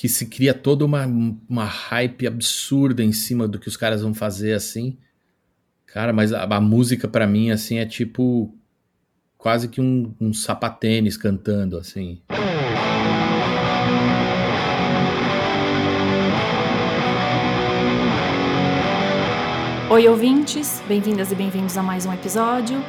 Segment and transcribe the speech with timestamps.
[0.00, 1.04] que se cria toda uma,
[1.46, 4.96] uma hype absurda em cima do que os caras vão fazer assim.
[5.84, 8.50] Cara, mas a, a música para mim assim é tipo
[9.36, 12.18] quase que um, um sapatênis cantando assim.
[19.90, 22.82] Oi, ouvintes, bem-vindas e bem-vindos a mais um episódio.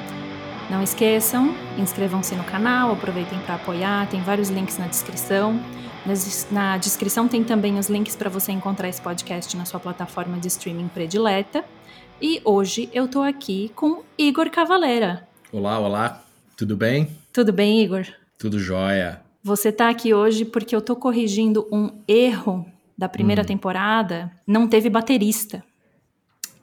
[0.71, 5.61] Não esqueçam, inscrevam-se no canal, aproveitem para apoiar, tem vários links na descrição.
[6.49, 10.47] Na descrição tem também os links para você encontrar esse podcast na sua plataforma de
[10.47, 11.65] streaming predileta.
[12.21, 15.27] E hoje eu tô aqui com Igor Cavaleira.
[15.51, 16.23] Olá, olá,
[16.55, 17.09] tudo bem?
[17.33, 18.05] Tudo bem, Igor?
[18.37, 19.21] Tudo jóia.
[19.43, 22.65] Você tá aqui hoje porque eu tô corrigindo um erro
[22.97, 23.45] da primeira hum.
[23.45, 24.31] temporada.
[24.47, 25.61] Não teve baterista.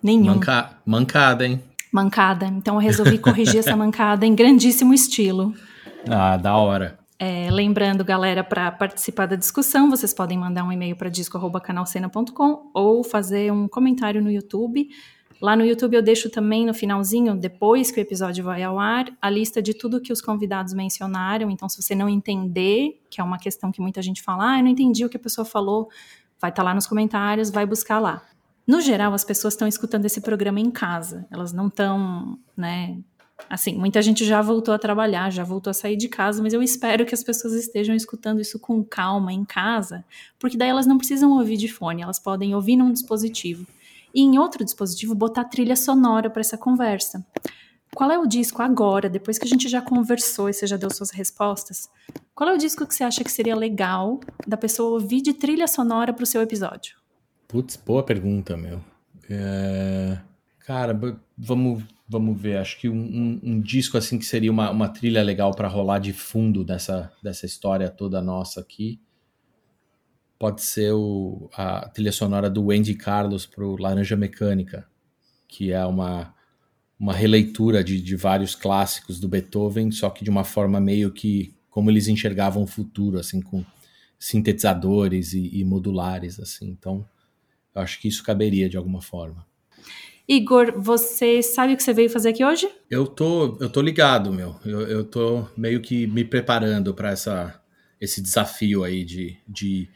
[0.02, 0.36] Nenhum.
[0.36, 0.78] Manca...
[0.86, 1.62] Mancada, hein?
[1.92, 2.46] Mancada.
[2.46, 5.54] Então eu resolvi corrigir essa mancada em grandíssimo estilo.
[6.08, 6.98] Ah, da hora.
[7.18, 13.02] É, lembrando, galera, para participar da discussão, vocês podem mandar um e-mail para disco.canalcena.com ou
[13.02, 14.88] fazer um comentário no YouTube.
[15.40, 19.06] Lá no YouTube eu deixo também no finalzinho, depois que o episódio vai ao ar,
[19.20, 21.50] a lista de tudo que os convidados mencionaram.
[21.50, 24.64] Então, se você não entender, que é uma questão que muita gente fala, ah, eu
[24.64, 25.88] não entendi o que a pessoa falou,
[26.40, 28.22] vai estar tá lá nos comentários, vai buscar lá.
[28.68, 31.26] No geral, as pessoas estão escutando esse programa em casa.
[31.30, 32.98] Elas não estão, né?
[33.48, 36.62] Assim, muita gente já voltou a trabalhar, já voltou a sair de casa, mas eu
[36.62, 40.04] espero que as pessoas estejam escutando isso com calma em casa,
[40.38, 43.66] porque daí elas não precisam ouvir de fone, elas podem ouvir num dispositivo
[44.14, 47.24] e em outro dispositivo botar trilha sonora para essa conversa.
[47.94, 50.90] Qual é o disco agora, depois que a gente já conversou e você já deu
[50.90, 51.88] suas respostas?
[52.34, 55.66] Qual é o disco que você acha que seria legal da pessoa ouvir de trilha
[55.66, 57.07] sonora para o seu episódio?
[57.48, 58.84] Putz, boa pergunta, meu.
[59.30, 60.18] É...
[60.66, 60.92] Cara,
[61.36, 62.58] vamos, vamos ver.
[62.58, 65.98] Acho que um, um, um disco assim que seria uma, uma trilha legal para rolar
[65.98, 69.00] de fundo dessa, dessa história toda nossa aqui.
[70.38, 74.86] Pode ser o, a trilha sonora do Wendy Carlos para o Laranja Mecânica,
[75.48, 76.34] que é uma,
[77.00, 81.54] uma releitura de, de vários clássicos do Beethoven, só que de uma forma meio que
[81.70, 83.64] como eles enxergavam o futuro, assim, com
[84.18, 86.68] sintetizadores e, e modulares, assim.
[86.68, 87.06] Então,
[87.78, 89.46] eu acho que isso caberia de alguma forma.
[90.28, 92.68] Igor, você sabe o que você veio fazer aqui hoje?
[92.90, 94.56] Eu tô, eu tô ligado, meu.
[94.64, 97.62] Eu, eu tô meio que me preparando para essa
[98.00, 99.88] esse desafio aí de, de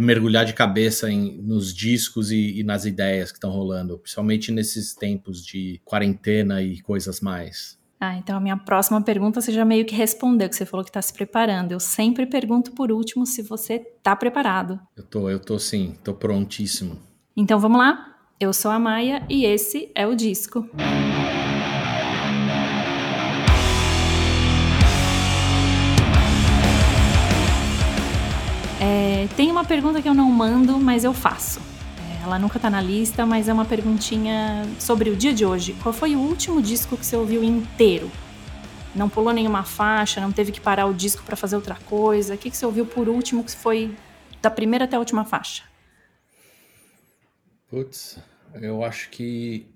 [0.00, 4.94] mergulhar de cabeça em, nos discos e, e nas ideias que estão rolando, principalmente nesses
[4.94, 7.78] tempos de quarentena e coisas mais.
[8.00, 10.90] Ah, então a minha próxima pergunta você já meio que respondeu, que você falou que
[10.90, 11.72] está se preparando.
[11.72, 14.80] Eu sempre pergunto por último se você está preparado.
[14.96, 17.00] Eu tô, eu tô sim, tô prontíssimo.
[17.36, 18.14] Então vamos lá?
[18.38, 20.68] Eu sou a Maia e esse é o disco.
[28.80, 31.60] É, tem uma pergunta que eu não mando, mas eu faço.
[31.98, 35.74] É, ela nunca tá na lista, mas é uma perguntinha sobre o dia de hoje.
[35.82, 38.08] Qual foi o último disco que você ouviu inteiro?
[38.94, 42.34] Não pulou nenhuma faixa, não teve que parar o disco para fazer outra coisa?
[42.34, 43.92] O que, que você ouviu por último que foi
[44.40, 45.73] da primeira até a última faixa?
[47.68, 48.18] Putz,
[48.60, 49.66] eu acho que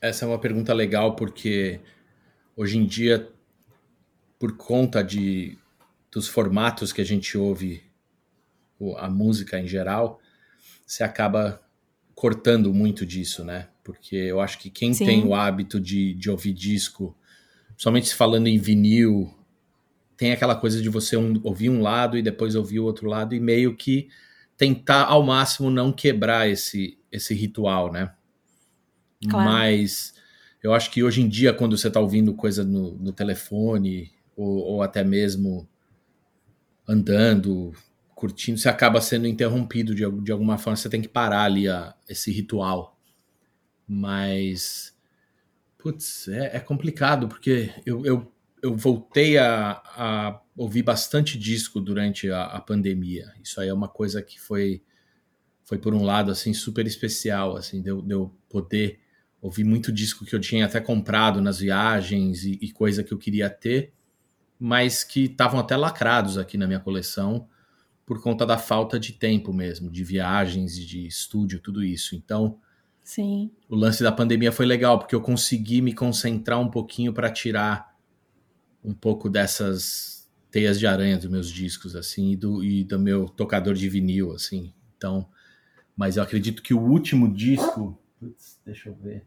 [0.00, 1.80] essa é uma pergunta legal porque
[2.56, 3.30] hoje em dia,
[4.38, 5.58] por conta de,
[6.10, 7.82] dos formatos que a gente ouve
[8.98, 10.20] a música em geral,
[10.86, 11.60] você acaba
[12.14, 13.68] cortando muito disso, né?
[13.84, 15.04] Porque eu acho que quem Sim.
[15.04, 17.16] tem o hábito de, de ouvir disco,
[17.76, 19.32] somente falando em vinil,
[20.16, 23.34] tem aquela coisa de você um, ouvir um lado e depois ouvir o outro lado
[23.34, 24.08] e meio que
[24.56, 28.12] tentar ao máximo não quebrar esse, esse ritual, né?
[29.28, 29.50] Claro.
[29.50, 30.14] Mas
[30.62, 34.58] eu acho que hoje em dia, quando você está ouvindo coisa no, no telefone ou,
[34.58, 35.68] ou, até mesmo
[36.88, 37.72] andando,
[38.14, 40.76] curtindo, você acaba sendo interrompido de, de alguma forma.
[40.76, 42.98] Você tem que parar ali a, esse ritual.
[43.86, 44.96] Mas,
[45.78, 48.32] putz, é, é complicado porque eu, eu,
[48.66, 53.32] eu voltei a, a ouvi bastante disco durante a, a, pandemia.
[53.42, 54.82] Isso aí é uma coisa que foi
[55.62, 59.00] foi por um lado assim super especial, assim, de eu, de eu poder
[59.40, 63.18] ouvir muito disco que eu tinha até comprado nas viagens e, e coisa que eu
[63.18, 63.92] queria ter,
[64.58, 67.48] mas que estavam até lacrados aqui na minha coleção
[68.04, 72.14] por conta da falta de tempo mesmo, de viagens e de estúdio, tudo isso.
[72.14, 72.60] Então,
[73.02, 73.50] Sim.
[73.68, 77.95] o lance da pandemia foi legal porque eu consegui me concentrar um pouquinho para tirar
[78.86, 83.28] um pouco dessas teias de aranha dos meus discos, assim, e do, e do meu
[83.28, 84.72] tocador de vinil, assim.
[84.96, 85.28] Então,
[85.96, 89.24] mas eu acredito que o último disco, putz, deixa eu ver,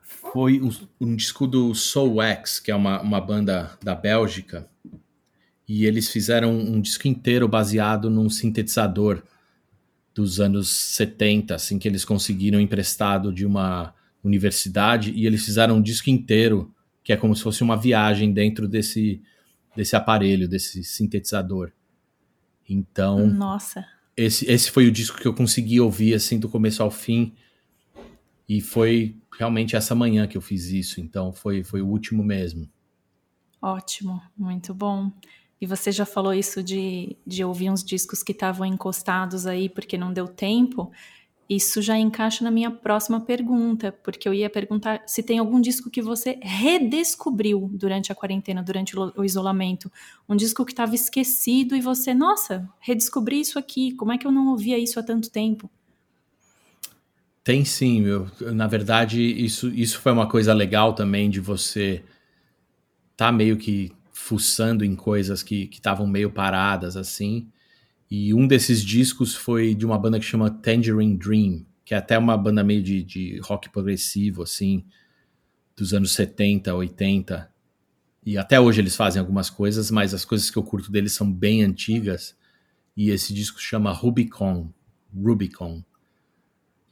[0.00, 0.70] foi um,
[1.00, 4.68] um, disco do Soul Wax, que é uma, uma banda da Bélgica,
[5.68, 9.22] e eles fizeram um disco inteiro baseado num sintetizador
[10.14, 15.82] dos anos 70, assim, que eles conseguiram emprestado de uma universidade e eles fizeram um
[15.82, 16.73] disco inteiro,
[17.04, 19.22] que é como se fosse uma viagem dentro desse,
[19.76, 21.70] desse aparelho, desse sintetizador.
[22.68, 23.26] Então.
[23.26, 23.86] Nossa.
[24.16, 27.34] Esse, esse foi o disco que eu consegui ouvir, assim, do começo ao fim.
[28.48, 31.00] E foi realmente essa manhã que eu fiz isso.
[31.00, 32.68] Então foi, foi o último mesmo.
[33.60, 35.12] Ótimo, muito bom.
[35.60, 39.98] E você já falou isso de, de ouvir uns discos que estavam encostados aí porque
[39.98, 40.90] não deu tempo.
[41.48, 45.90] Isso já encaixa na minha próxima pergunta, porque eu ia perguntar se tem algum disco
[45.90, 49.92] que você redescobriu durante a quarentena, durante o isolamento.
[50.26, 54.32] Um disco que estava esquecido e você, nossa, redescobri isso aqui, como é que eu
[54.32, 55.70] não ouvia isso há tanto tempo?
[57.42, 58.26] Tem sim, meu.
[58.40, 62.02] Na verdade, isso, isso foi uma coisa legal também de você
[63.14, 67.46] tá meio que fuçando em coisas que estavam meio paradas assim
[68.10, 72.18] e um desses discos foi de uma banda que chama Tangerine Dream, que é até
[72.18, 74.84] uma banda meio de, de rock progressivo, assim,
[75.76, 77.50] dos anos 70, 80.
[78.24, 81.30] E até hoje eles fazem algumas coisas, mas as coisas que eu curto deles são
[81.30, 82.36] bem antigas.
[82.96, 84.70] E esse disco chama Rubicon.
[85.14, 85.82] Rubicon.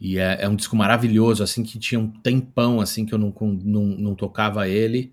[0.00, 3.32] E é, é, um disco maravilhoso, assim, que tinha um tempão, assim, que eu não,
[3.41, 5.12] não, não tocava ele.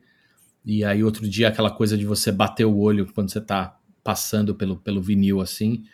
[0.65, 4.55] E aí outro dia aquela coisa de você bater o olho quando você tá passando
[4.55, 5.85] pelo, pelo vinil, assim.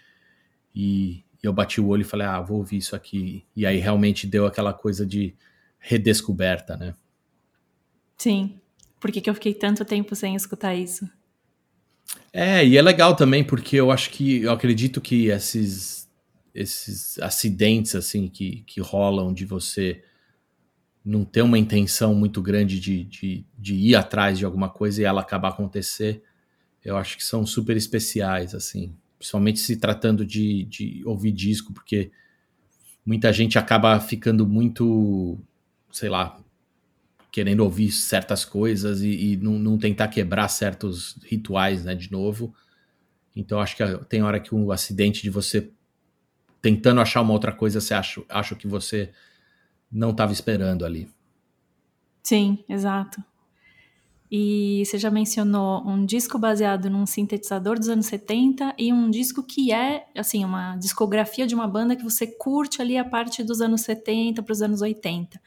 [0.74, 3.46] E, eu bati o olho e falei, ah, vou ouvir isso aqui.
[3.56, 5.36] E aí realmente deu aquela coisa de
[5.78, 6.96] redescoberta, né?
[8.18, 8.60] Sim.
[9.00, 11.07] Por que, que eu fiquei tanto tempo sem escutar isso?
[12.34, 16.10] É, e é legal também porque eu acho que, eu acredito que esses,
[16.54, 20.04] esses acidentes, assim, que, que rolam de você
[21.04, 25.06] não ter uma intenção muito grande de, de, de ir atrás de alguma coisa e
[25.06, 26.24] ela acabar acontecer,
[26.86, 32.12] eu acho que são super especiais, assim principalmente se tratando de, de ouvir disco, porque
[33.06, 35.38] muita gente acaba ficando muito,
[35.92, 36.40] sei lá,
[37.32, 42.54] querendo ouvir certas coisas e, e não, não, tentar quebrar certos rituais, né, de novo.
[43.36, 45.70] Então acho que tem hora que um acidente de você
[46.62, 49.12] tentando achar uma outra coisa, você acha, acha que você
[49.92, 51.10] não estava esperando ali.
[52.24, 53.24] Sim, exato.
[54.31, 59.44] E você já mencionou um disco baseado num sintetizador dos anos 70 e um disco
[59.44, 63.62] que é, assim, uma discografia de uma banda que você curte ali a parte dos
[63.62, 65.39] anos 70 para os anos 80.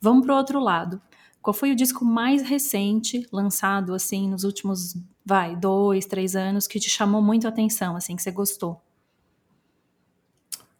[0.00, 1.00] Vamos para o outro lado.
[1.40, 6.80] Qual foi o disco mais recente, lançado, assim, nos últimos, vai, dois, três anos, que
[6.80, 8.82] te chamou muito a atenção, assim, que você gostou?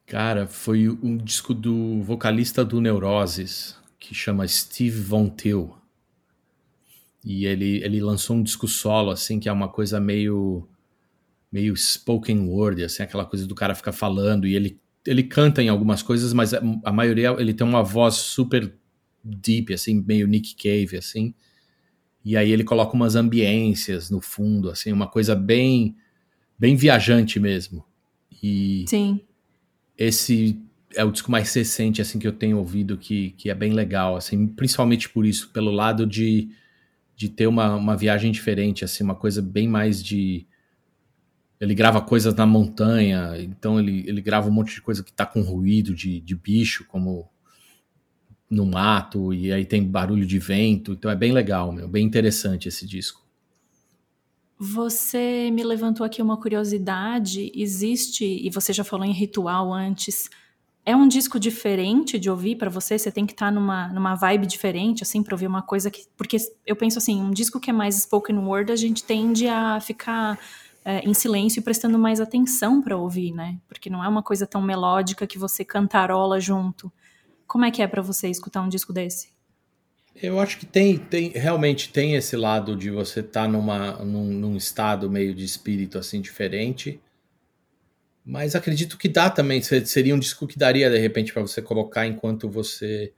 [0.07, 5.84] Cara, foi um disco do vocalista do Neuroses, que chama Steve Von Till
[7.25, 10.69] e ele, ele lançou um disco solo, assim, que é uma coisa meio
[11.51, 15.69] meio spoken word, assim, aquela coisa do cara ficar falando, e ele, ele canta em
[15.69, 18.75] algumas coisas, mas a, maioria, ele tem uma voz super
[19.23, 21.33] deep, assim, meio Nick Cave, assim,
[22.25, 25.95] e aí ele coloca umas ambiências no fundo, assim, uma coisa bem
[26.59, 27.85] bem viajante mesmo.
[28.43, 29.21] E Sim.
[29.97, 30.59] esse
[30.95, 34.17] é o disco mais recente, assim, que eu tenho ouvido, que, que é bem legal,
[34.17, 36.49] assim, principalmente por isso, pelo lado de
[37.17, 40.47] de ter uma, uma viagem diferente, assim, uma coisa bem mais de.
[41.61, 45.25] Ele grava coisas na montanha, então ele, ele grava um monte de coisa que tá
[45.25, 47.31] com ruído de, de bicho, como
[48.51, 52.69] no mato, e aí tem barulho de vento, então é bem legal, meu, bem interessante
[52.69, 53.25] esse disco.
[54.59, 60.31] Você me levantou aqui uma curiosidade, existe, e você já falou em ritual antes,
[60.87, 62.99] é um disco diferente de ouvir para você?
[62.99, 66.07] Você tem que estar tá numa, numa vibe diferente, assim, para ouvir uma coisa que.
[66.17, 66.37] Porque
[66.67, 70.39] eu penso assim, um disco que é mais spoken word, a gente tende a ficar
[70.85, 73.59] é, em silêncio e prestando mais atenção para ouvir, né?
[73.67, 76.93] Porque não é uma coisa tão melódica que você cantarola junto.
[77.47, 79.33] Como é que é para você escutar um disco desse?
[80.15, 84.27] Eu acho que tem, tem realmente tem esse lado de você estar tá numa, num,
[84.27, 87.01] num estado meio de espírito assim diferente
[88.25, 89.61] mas acredito que dá também.
[89.61, 93.13] Seria um disco que daria, de repente, para você colocar enquanto você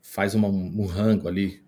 [0.00, 1.62] faz uma, um rango ali,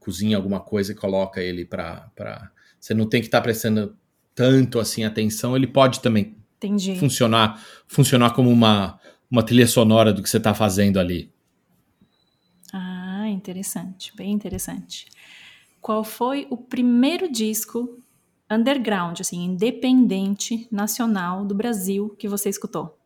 [0.00, 2.10] cozinha alguma coisa e coloca ele para.
[2.16, 2.50] Pra...
[2.80, 3.96] Você não tem que estar tá prestando
[4.34, 5.54] tanto assim atenção.
[5.54, 6.96] Ele pode também Entendi.
[6.96, 8.98] funcionar funcionar como uma,
[9.30, 11.30] uma trilha sonora do que você está fazendo ali.
[12.72, 15.06] Ah, interessante, bem interessante.
[15.80, 18.02] Qual foi o primeiro disco
[18.50, 22.98] underground, assim, independente, nacional do Brasil que você escutou?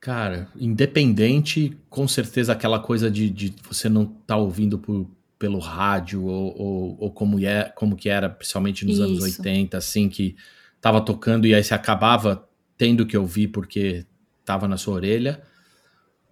[0.00, 5.08] Cara, independente, com certeza aquela coisa de, de você não estar tá ouvindo por,
[5.38, 9.04] pelo rádio ou, ou, ou, como, é, como que era, principalmente nos Isso.
[9.04, 10.36] anos 80, assim, que
[10.80, 14.04] tava tocando e aí você acabava tendo que ouvir porque
[14.40, 15.40] estava na sua orelha,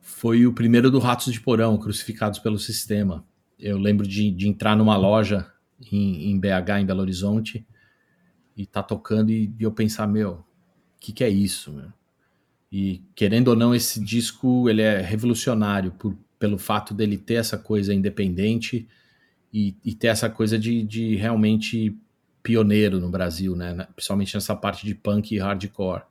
[0.00, 3.24] foi o primeiro do Ratos de Porão, Crucificados pelo Sistema.
[3.58, 5.46] Eu lembro de, de entrar numa loja
[5.90, 7.66] em, em, BH, em Belo Horizonte,
[8.56, 10.44] e tá tocando e, e eu pensar, meu, o
[11.00, 11.72] que, que é isso?
[11.72, 11.92] Meu?
[12.70, 17.58] E querendo ou não, esse disco ele é revolucionário por, pelo fato dele ter essa
[17.58, 18.88] coisa independente
[19.52, 21.96] e, e ter essa coisa de, de realmente
[22.42, 23.86] pioneiro no Brasil, né?
[23.94, 26.02] Principalmente nessa parte de punk e hardcore.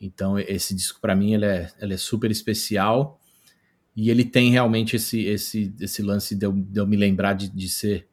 [0.00, 3.20] Então esse disco para mim ele é, ele é super especial
[3.94, 7.48] e ele tem realmente esse esse, esse lance de eu, de eu me lembrar de,
[7.48, 8.08] de ser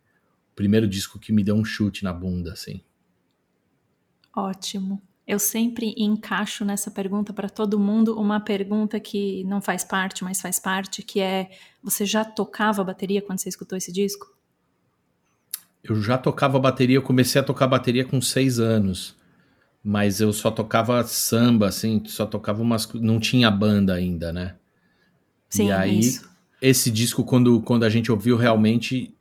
[0.60, 2.82] primeiro disco que me deu um chute na bunda, assim.
[4.36, 5.02] Ótimo.
[5.26, 10.42] Eu sempre encaixo nessa pergunta para todo mundo uma pergunta que não faz parte, mas
[10.42, 11.50] faz parte, que é:
[11.82, 14.36] você já tocava bateria quando você escutou esse disco?
[15.82, 19.18] Eu já tocava bateria, eu comecei a tocar bateria com seis anos
[19.82, 22.86] mas eu só tocava samba, assim, só tocava umas.
[22.96, 24.56] Não tinha banda ainda, né?
[25.50, 26.30] Sim, e aí, isso.
[26.62, 29.16] esse disco, quando, quando a gente ouviu, realmente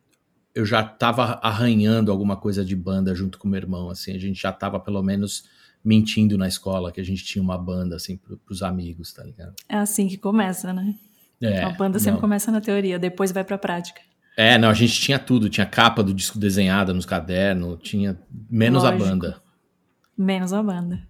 [0.59, 4.43] eu já tava arranhando alguma coisa de banda junto com meu irmão, assim, a gente
[4.43, 5.45] já tava pelo menos
[5.85, 9.55] mentindo na escola que a gente tinha uma banda, assim, pro, pros amigos, tá ligado?
[9.69, 10.97] É assim que começa, né?
[11.41, 12.21] É, a banda sempre não.
[12.21, 14.01] começa na teoria, depois vai pra prática.
[14.37, 18.19] É, não, a gente tinha tudo, tinha capa do disco desenhada nos cadernos, tinha
[18.51, 19.05] menos Lógico.
[19.05, 19.43] a banda.
[20.17, 21.08] Menos a banda.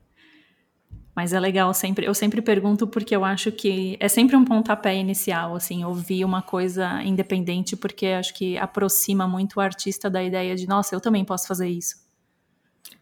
[1.18, 4.96] Mas é legal sempre, eu sempre pergunto porque eu acho que é sempre um pontapé
[4.96, 10.54] inicial, assim, ouvir uma coisa independente, porque acho que aproxima muito o artista da ideia
[10.54, 11.96] de, nossa, eu também posso fazer isso.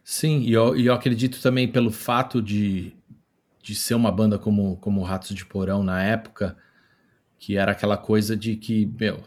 [0.03, 2.91] Sim, e eu, eu acredito também pelo fato de,
[3.61, 6.57] de ser uma banda como, como Ratos de Porão na época,
[7.37, 9.23] que era aquela coisa de que, meu,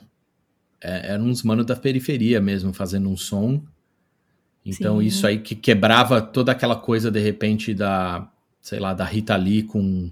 [0.80, 3.62] é, eram uns manos da periferia mesmo, fazendo um som
[4.66, 5.06] então Sim.
[5.06, 8.28] isso aí que quebrava toda aquela coisa de repente da,
[8.61, 10.11] sei lá, da Rita Lee com,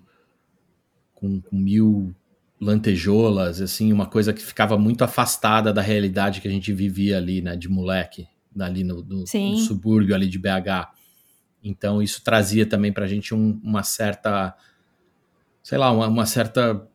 [1.14, 2.14] com, com mil
[2.60, 7.40] lantejoulas, assim, uma coisa que ficava muito afastada da realidade que a gente vivia ali,
[7.40, 8.26] né, de moleque,
[8.58, 10.90] ali no, no, no subúrbio ali de BH.
[11.62, 14.56] Então isso trazia também pra gente um, uma certa,
[15.62, 16.88] sei lá, uma, uma, certa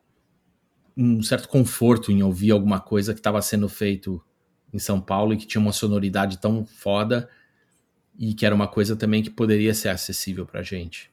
[0.96, 4.22] um certo conforto em ouvir alguma coisa que estava sendo feito
[4.74, 7.30] em São Paulo e que tinha uma sonoridade tão foda
[8.18, 11.13] e que era uma coisa também que poderia ser acessível para gente.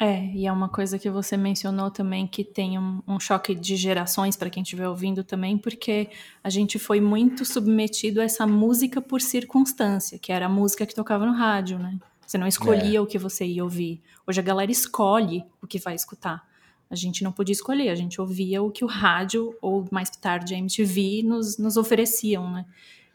[0.00, 3.76] É, e é uma coisa que você mencionou também que tem um, um choque de
[3.76, 6.10] gerações para quem estiver ouvindo também, porque
[6.42, 10.94] a gente foi muito submetido a essa música por circunstância, que era a música que
[10.94, 11.96] tocava no rádio, né?
[12.26, 13.00] Você não escolhia é.
[13.00, 14.02] o que você ia ouvir.
[14.26, 16.44] Hoje a galera escolhe o que vai escutar.
[16.90, 20.54] A gente não podia escolher, a gente ouvia o que o rádio ou mais tarde
[20.54, 22.64] a MTV nos, nos ofereciam, né?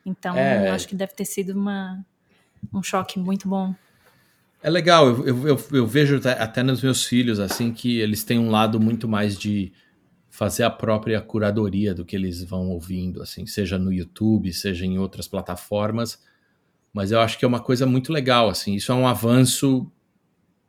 [0.06, 0.70] Então, é.
[0.70, 2.04] acho que deve ter sido uma,
[2.74, 3.76] um choque muito bom.
[4.62, 8.38] É legal, eu, eu, eu, eu vejo até nos meus filhos, assim, que eles têm
[8.38, 9.72] um lado muito mais de
[10.30, 14.98] fazer a própria curadoria do que eles vão ouvindo, assim, seja no YouTube, seja em
[14.98, 16.20] outras plataformas.
[16.94, 19.90] Mas eu acho que é uma coisa muito legal, assim, isso é um avanço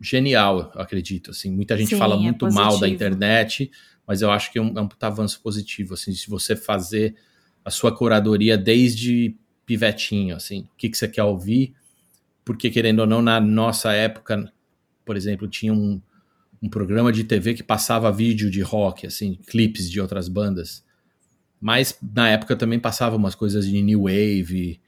[0.01, 1.51] genial, eu acredito, assim.
[1.51, 3.71] Muita gente Sim, fala é muito é mal da internet,
[4.07, 7.15] mas eu acho que é um, é um avanço positivo, assim, se você fazer
[7.65, 11.75] a sua curadoria desde pivetinho, assim, o que, que você quer ouvir,
[12.51, 14.53] porque querendo ou não, na nossa época,
[15.05, 16.03] por exemplo, tinha um,
[16.61, 20.85] um programa de TV que passava vídeo de rock, assim, clipes de outras bandas.
[21.61, 24.81] Mas na época também passava umas coisas de new wave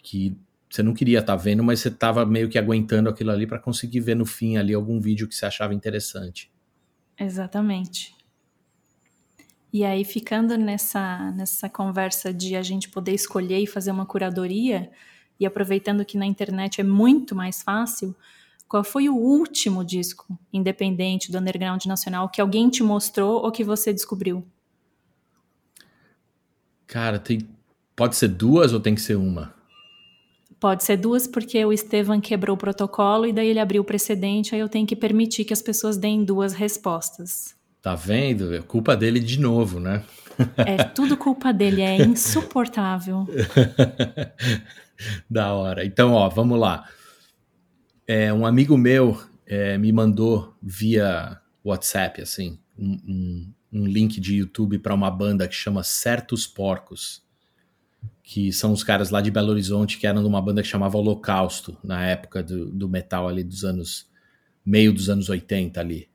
[0.00, 0.36] que
[0.70, 3.58] você não queria estar tá vendo, mas você estava meio que aguentando aquilo ali para
[3.58, 6.52] conseguir ver no fim ali algum vídeo que você achava interessante.
[7.18, 8.14] Exatamente.
[9.72, 14.88] E aí, ficando nessa, nessa conversa de a gente poder escolher e fazer uma curadoria,
[15.38, 18.14] e aproveitando que na internet é muito mais fácil,
[18.68, 23.64] qual foi o último disco independente do underground nacional que alguém te mostrou ou que
[23.64, 24.44] você descobriu?
[26.86, 27.48] Cara, tem,
[27.96, 29.54] pode ser duas ou tem que ser uma?
[30.60, 34.54] Pode ser duas, porque o Estevam quebrou o protocolo e daí ele abriu o precedente,
[34.54, 37.54] aí eu tenho que permitir que as pessoas deem duas respostas.
[37.80, 38.52] Tá vendo?
[38.52, 40.02] É culpa dele de novo, né?
[40.56, 43.26] É tudo culpa dele, é insuportável.
[45.28, 45.84] da hora.
[45.84, 46.88] Então, ó, vamos lá.
[48.06, 54.36] É, um amigo meu é, me mandou via WhatsApp, assim, um, um, um link de
[54.36, 57.22] YouTube para uma banda que chama Certos Porcos,
[58.22, 60.98] que são os caras lá de Belo Horizonte que eram de uma banda que chamava
[60.98, 64.06] Holocausto, na época do, do metal ali dos anos,
[64.64, 66.08] meio dos anos 80 ali.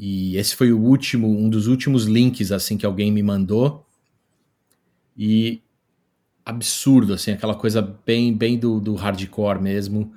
[0.00, 3.84] E esse foi o último, um dos últimos links assim que alguém me mandou.
[5.16, 5.60] E
[6.44, 10.14] absurdo, assim, aquela coisa bem, bem do, do hardcore mesmo,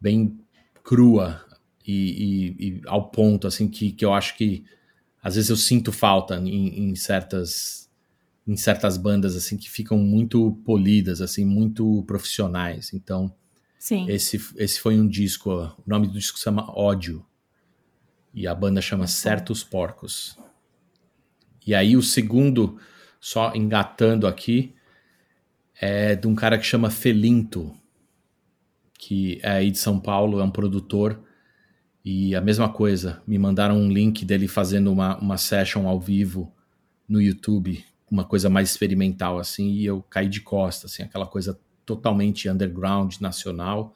[0.00, 0.40] bem
[0.82, 1.44] crua.
[1.86, 4.64] e, e, e, ao ponto, assim, que, que eu acho que
[5.22, 7.90] às vezes eu sinto falta em, em, certas
[8.46, 12.92] em certas bandas, assim, que ficam muito polidas, assim, muito profissionais.
[12.94, 13.32] Então,
[13.78, 14.08] Sim.
[14.08, 17.26] Esse, esse foi um disco, o nome do disco se chama Ódio,
[18.34, 20.38] e a banda chama Certos Porcos.
[21.66, 22.78] E aí o segundo,
[23.20, 24.74] só engatando aqui,
[25.80, 27.74] é de um cara que chama Felinto,
[28.98, 31.22] que é aí de São Paulo, é um produtor.
[32.04, 36.52] E a mesma coisa, me mandaram um link dele fazendo uma, uma session ao vivo
[37.08, 41.58] no YouTube, uma coisa mais experimental assim, e eu caí de costa, assim, aquela coisa
[41.84, 43.94] totalmente underground, nacional,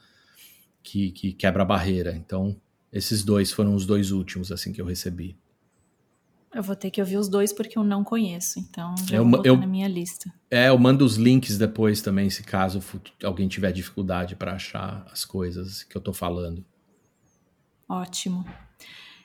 [0.83, 2.15] que, que quebra a barreira.
[2.17, 2.57] Então,
[2.97, 5.37] esses dois foram os dois últimos assim que eu recebi.
[6.55, 9.33] Eu vou ter que ouvir os dois porque eu não conheço, então já eu, vou
[9.33, 10.33] botar eu, na minha lista.
[10.51, 12.83] É, eu mando os links depois também, se caso
[13.23, 16.65] alguém tiver dificuldade para achar as coisas que eu tô falando.
[17.87, 18.47] Ótimo.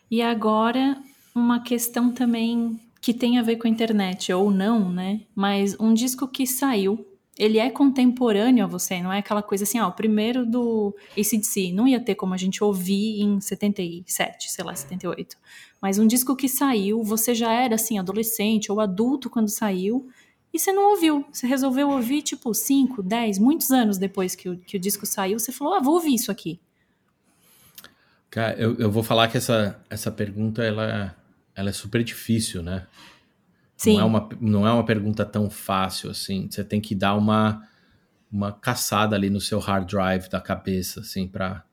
[0.10, 1.02] E agora,
[1.34, 5.22] uma questão também que tem a ver com a internet, ou não, né?
[5.34, 7.08] Mas um disco que saiu,
[7.38, 11.72] ele é contemporâneo a você, não é aquela coisa assim, ah, o primeiro do ACDC,
[11.72, 15.38] não ia ter como a gente ouvir em 77, sei lá, 78
[15.82, 20.08] mas um disco que saiu, você já era assim, adolescente ou adulto quando saiu,
[20.54, 21.26] e você não ouviu.
[21.32, 25.40] Você resolveu ouvir, tipo, 5, 10, muitos anos depois que o, que o disco saiu,
[25.40, 26.60] você falou, ah, vou ouvir isso aqui.
[28.30, 31.16] Cara, eu, eu vou falar que essa, essa pergunta, ela,
[31.56, 32.86] ela é super difícil, né?
[33.82, 33.96] Sim.
[33.96, 36.48] Não é, uma, não é uma pergunta tão fácil, assim.
[36.48, 37.68] Você tem que dar uma,
[38.32, 41.64] uma caçada ali no seu hard drive da cabeça, assim, para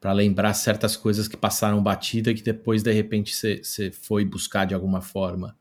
[0.00, 4.66] para lembrar certas coisas que passaram batida e que depois de repente você foi buscar
[4.66, 5.56] de alguma forma.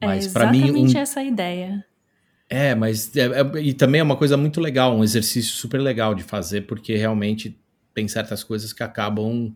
[0.00, 0.96] É mas é para mim um...
[0.96, 1.84] essa ideia.
[2.48, 6.14] É, mas é, é, e também é uma coisa muito legal, um exercício super legal
[6.14, 7.58] de fazer, porque realmente
[7.92, 9.52] tem certas coisas que acabam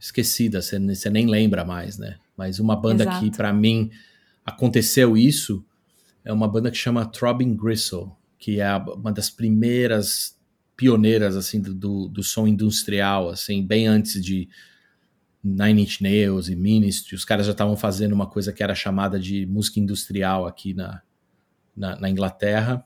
[0.00, 2.16] esquecidas, você nem lembra mais, né?
[2.36, 3.20] Mas uma banda Exato.
[3.20, 3.88] que para mim
[4.44, 5.64] aconteceu isso
[6.24, 10.38] é uma banda que chama Throbbing Gristle, que é uma das primeiras
[10.76, 14.48] pioneiras assim do, do, som industrial, assim, bem antes de
[15.42, 19.20] Nine Inch Nails e Ministry, os caras já estavam fazendo uma coisa que era chamada
[19.20, 21.02] de música industrial aqui na,
[21.76, 22.84] na, na, Inglaterra,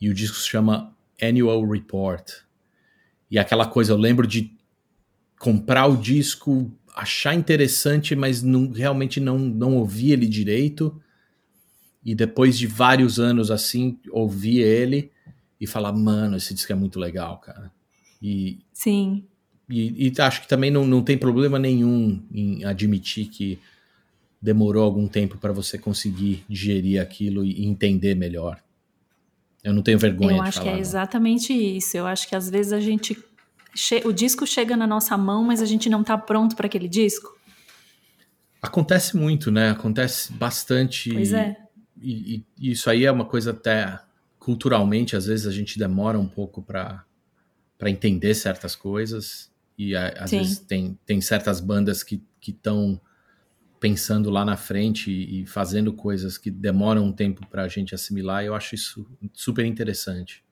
[0.00, 2.30] e o disco se chama Annual Report.
[3.30, 4.54] E aquela coisa, eu lembro de
[5.38, 11.00] comprar o disco, achar interessante, mas não, realmente não, não ouvir ele direito,
[12.04, 15.10] e depois de vários anos assim, ouvir ele,
[15.60, 17.72] e falar, mano, esse disco é muito legal, cara.
[18.22, 19.24] E, Sim.
[19.68, 23.58] E, e acho que também não, não tem problema nenhum em admitir que
[24.40, 28.60] demorou algum tempo para você conseguir digerir aquilo e entender melhor.
[29.62, 31.96] Eu não tenho vergonha Eu acho falar, que é exatamente isso.
[31.96, 33.16] Eu acho que às vezes a gente
[34.04, 37.36] o disco chega na nossa mão, mas a gente não está pronto para aquele disco.
[38.62, 39.70] Acontece muito, né?
[39.70, 41.12] Acontece bastante.
[41.12, 41.56] Pois é.
[42.00, 44.00] E, e, isso aí é uma coisa até
[44.38, 47.04] culturalmente, às vezes a gente demora um pouco para
[47.86, 50.38] entender certas coisas e às Sim.
[50.38, 53.00] vezes tem, tem certas bandas que estão
[53.80, 58.44] pensando lá na frente e fazendo coisas que demoram um tempo para a gente assimilar
[58.44, 60.43] e eu acho isso super interessante.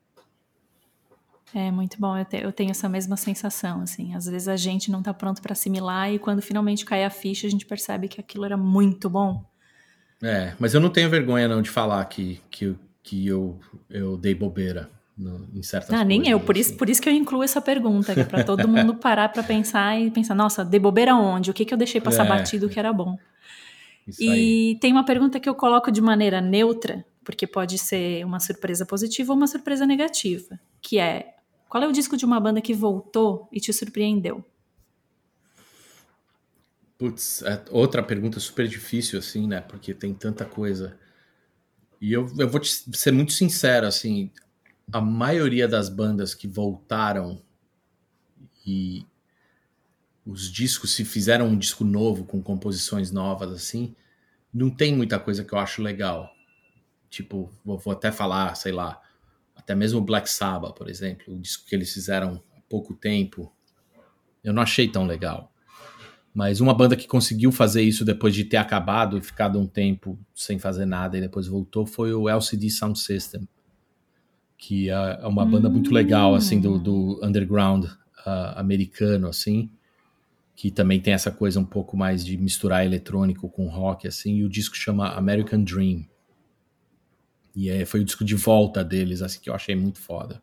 [1.54, 4.90] É muito bom, eu, te, eu, tenho essa mesma sensação, assim, às vezes a gente
[4.90, 8.18] não está pronto para assimilar e quando finalmente cai a ficha a gente percebe que
[8.18, 9.44] aquilo era muito bom.
[10.22, 13.60] É, mas eu não tenho vergonha não de falar que, que, que eu,
[13.90, 16.06] eu dei bobeira no, em certas ah, coisas.
[16.06, 16.60] nem eu, por, assim.
[16.60, 19.42] isso, por isso que eu incluo essa pergunta, que é para todo mundo parar para
[19.42, 21.50] pensar e pensar, nossa, dei bobeira onde?
[21.50, 23.18] O que, que eu deixei passar é, batido que era bom?
[24.18, 24.78] e aí.
[24.80, 29.32] tem uma pergunta que eu coloco de maneira neutra, porque pode ser uma surpresa positiva
[29.32, 31.34] ou uma surpresa negativa, que é,
[31.72, 34.44] qual é o disco de uma banda que voltou e te surpreendeu?
[36.98, 39.62] Putz, é outra pergunta super difícil, assim, né?
[39.62, 40.98] Porque tem tanta coisa.
[41.98, 44.30] E eu, eu vou te ser muito sincero, assim,
[44.92, 47.40] a maioria das bandas que voltaram
[48.66, 49.06] e
[50.26, 53.96] os discos se fizeram um disco novo com composições novas assim,
[54.52, 56.30] não tem muita coisa que eu acho legal.
[57.08, 59.00] Tipo, vou, vou até falar, sei lá,
[59.72, 63.50] até mesmo Black Sabbath, por exemplo, o disco que eles fizeram há pouco tempo,
[64.44, 65.50] eu não achei tão legal.
[66.34, 70.18] Mas uma banda que conseguiu fazer isso depois de ter acabado e ficado um tempo
[70.34, 73.48] sem fazer nada e depois voltou foi o LCD Sound System,
[74.58, 79.70] que é, é uma banda muito legal, assim, do, do underground uh, americano, assim,
[80.54, 84.44] que também tem essa coisa um pouco mais de misturar eletrônico com rock, assim, e
[84.44, 86.06] o disco chama American Dream.
[87.54, 90.42] E é, foi o disco de volta deles, assim, que eu achei muito foda.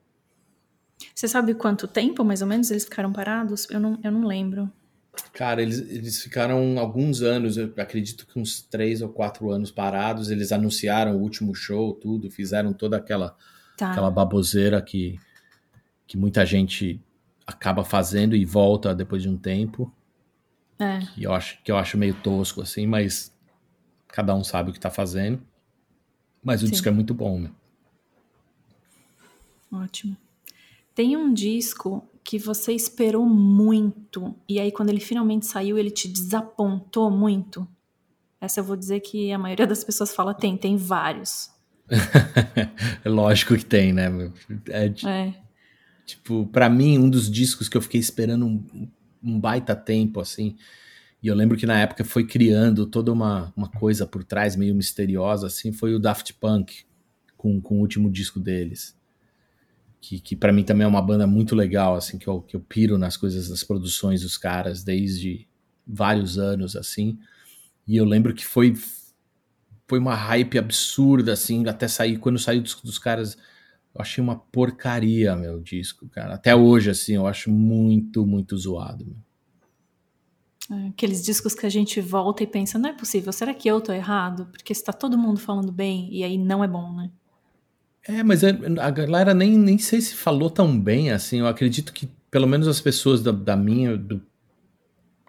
[1.16, 3.68] Você sabe quanto tempo, mais ou menos, eles ficaram parados?
[3.70, 4.72] Eu não, eu não lembro.
[5.34, 10.30] Cara, eles, eles ficaram alguns anos, eu acredito que uns três ou quatro anos parados.
[10.30, 13.36] Eles anunciaram o último show, tudo, fizeram toda aquela,
[13.78, 13.92] tá.
[13.92, 15.20] aquela baboseira que,
[16.08, 17.02] que muita gente
[17.46, 19.92] acaba fazendo e volta depois de um tempo.
[20.78, 21.00] É.
[21.00, 23.34] Que eu acho, que eu acho meio tosco, assim, mas
[24.08, 25.42] cada um sabe o que tá fazendo.
[26.44, 26.72] Mas o Sim.
[26.72, 27.52] disco é muito bom, né?
[29.72, 30.16] Ótimo.
[30.96, 36.08] Tem um disco que você esperou muito e aí quando ele finalmente saiu ele te
[36.08, 37.68] desapontou muito?
[38.42, 41.52] Essa eu vou dizer que a maioria das pessoas fala tem, tem vários.
[43.04, 44.10] é lógico que tem, né?
[44.68, 45.34] É, é.
[46.06, 48.90] Tipo, para mim um dos discos que eu fiquei esperando um,
[49.24, 50.56] um baita tempo assim.
[51.22, 54.74] E eu lembro que na época foi criando toda uma, uma coisa por trás meio
[54.74, 56.86] misteriosa assim, foi o Daft Punk
[57.36, 58.98] com, com o último disco deles
[60.02, 62.60] que, que para mim também é uma banda muito legal, assim, que eu, que eu
[62.62, 65.48] piro nas coisas, das produções dos caras desde
[65.86, 67.20] vários anos, assim.
[67.88, 68.76] E eu lembro que foi
[69.88, 73.36] foi uma hype absurda, assim, até sair, quando saiu o disco dos caras,
[73.96, 76.36] eu achei uma porcaria, meu disco, cara.
[76.36, 79.18] Até hoje, assim, eu acho muito, muito zoado, meu.
[80.90, 83.92] Aqueles discos que a gente volta e pensa, não é possível, será que eu tô
[83.92, 84.48] errado?
[84.52, 87.10] Porque está todo mundo falando bem e aí não é bom, né?
[88.08, 91.40] É, mas é, a galera nem, nem sei se falou tão bem assim.
[91.40, 94.22] Eu acredito que pelo menos as pessoas da, da minha, do,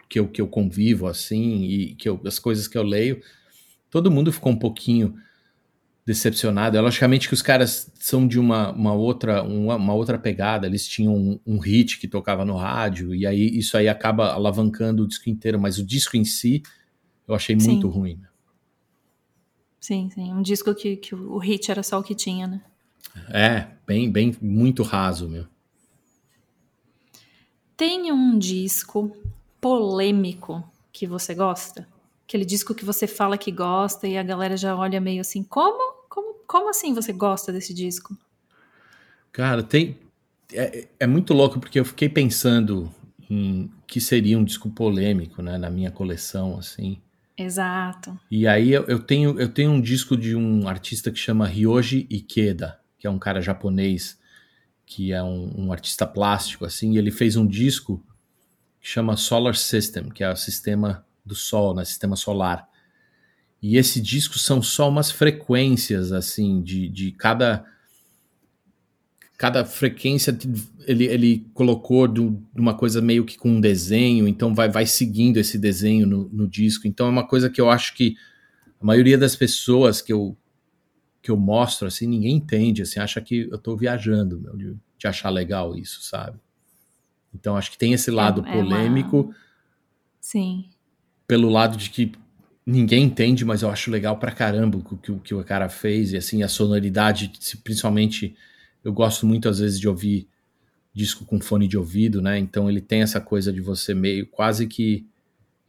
[0.09, 3.23] que, eu, que eu convivo assim, e que eu, as coisas que eu leio,
[3.91, 5.15] todo mundo ficou um pouquinho
[6.05, 6.77] decepcionado.
[6.77, 10.87] É, logicamente que os caras são de uma, uma, outra, uma, uma outra pegada, eles
[10.87, 15.09] tinham um, um, hit que tocava no rádio, e aí isso aí acaba alavancando o
[15.09, 16.63] disco inteiro, mas o disco em si
[17.27, 17.73] eu achei Sim.
[17.73, 18.17] muito ruim.
[18.17, 18.29] Né?
[19.81, 20.33] Sim, sim.
[20.33, 22.61] Um disco que, que o hit era só o que tinha, né?
[23.29, 25.47] É, bem, bem, muito raso, meu.
[27.77, 29.17] Tem um disco
[29.61, 31.89] polêmico que você gosta?
[32.31, 36.07] Aquele disco que você fala que gosta e a galera já olha meio assim, como?
[36.09, 38.17] Como, como assim você gosta desse disco?
[39.33, 39.99] Cara, tem.
[40.53, 42.89] É, é muito louco porque eu fiquei pensando
[43.29, 47.01] em que seria um disco polêmico, né, na minha coleção, assim.
[47.37, 48.17] Exato.
[48.31, 52.07] E aí eu, eu, tenho, eu tenho um disco de um artista que chama Ryoji
[52.09, 54.17] Ikeda, que é um cara japonês,
[54.87, 58.01] que é um, um artista plástico, assim, e ele fez um disco
[58.81, 62.69] que chama Solar System, que é o sistema do Sol, né, sistema solar.
[63.63, 67.65] E esse disco são só umas frequências, assim, de, de cada
[69.41, 70.37] cada frequência
[70.87, 72.21] ele, ele colocou de
[72.55, 76.47] uma coisa meio que com um desenho, então vai, vai seguindo esse desenho no, no,
[76.47, 76.87] disco.
[76.87, 78.17] Então é uma coisa que eu acho que
[78.79, 80.37] a maioria das pessoas que eu,
[81.23, 85.07] que eu mostro, assim, ninguém entende, assim, acha que eu estou viajando, meu, de, de,
[85.07, 86.39] achar legal isso, sabe?
[87.35, 89.17] Então acho que tem esse lado é, polêmico.
[89.17, 89.35] É uma...
[90.21, 90.70] Sim.
[91.31, 92.11] Pelo lado de que
[92.67, 96.13] ninguém entende, mas eu acho legal pra caramba o que, o que o cara fez,
[96.13, 97.31] e assim, a sonoridade,
[97.63, 98.35] principalmente
[98.83, 100.27] eu gosto muito às vezes de ouvir
[100.93, 102.37] disco com fone de ouvido, né?
[102.37, 105.07] Então ele tem essa coisa de você meio quase que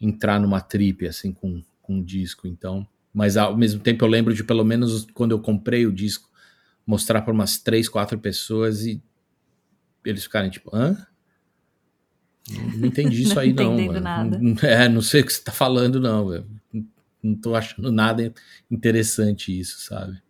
[0.02, 2.48] entrar numa trip assim com, com o disco.
[2.48, 6.28] Então, mas ao mesmo tempo eu lembro de pelo menos quando eu comprei o disco
[6.88, 9.00] mostrar para umas três, quatro pessoas e
[10.04, 10.98] eles ficarem tipo, hã?
[12.50, 13.78] Não entendi isso aí não.
[13.78, 14.40] não nada.
[14.64, 16.44] É, não sei o que você tá falando não.
[17.24, 18.34] Não tô achando nada
[18.70, 20.22] interessante isso, sabe?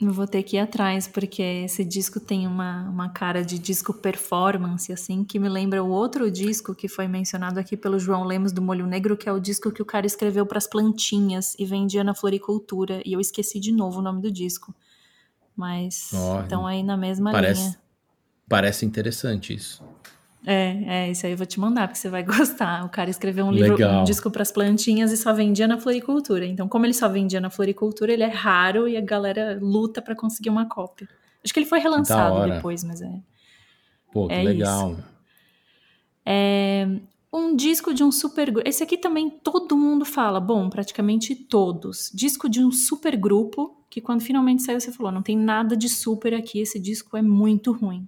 [0.00, 3.92] Eu vou ter que ir atrás, porque esse disco tem uma, uma cara de disco
[3.92, 8.52] performance, assim, que me lembra o outro disco que foi mencionado aqui pelo João Lemos
[8.52, 11.64] do Molho Negro, que é o disco que o cara escreveu para as plantinhas e
[11.64, 13.02] vendia na floricultura.
[13.04, 14.72] E eu esqueci de novo o nome do disco.
[15.56, 17.78] Mas oh, estão aí na mesma parece, linha.
[18.48, 19.82] Parece interessante isso.
[20.46, 22.84] É, é, isso aí eu vou te mandar, porque você vai gostar.
[22.84, 24.00] O cara escreveu um livro, Legal.
[24.00, 26.46] um disco para as plantinhas e só vendia na floricultura.
[26.46, 30.14] Então, como ele só vendia na floricultura, ele é raro e a galera luta para
[30.14, 31.08] conseguir uma cópia.
[31.44, 33.20] Acho que ele foi relançado depois, mas é.
[34.12, 34.92] Pô, que é legal.
[34.92, 35.04] Isso.
[36.24, 36.86] É,
[37.32, 38.68] um disco de um super grupo.
[38.68, 42.10] Esse aqui também todo mundo fala, bom, praticamente todos.
[42.14, 45.88] Disco de um super grupo que quando finalmente saiu você falou, não tem nada de
[45.88, 48.06] super aqui, esse disco é muito ruim.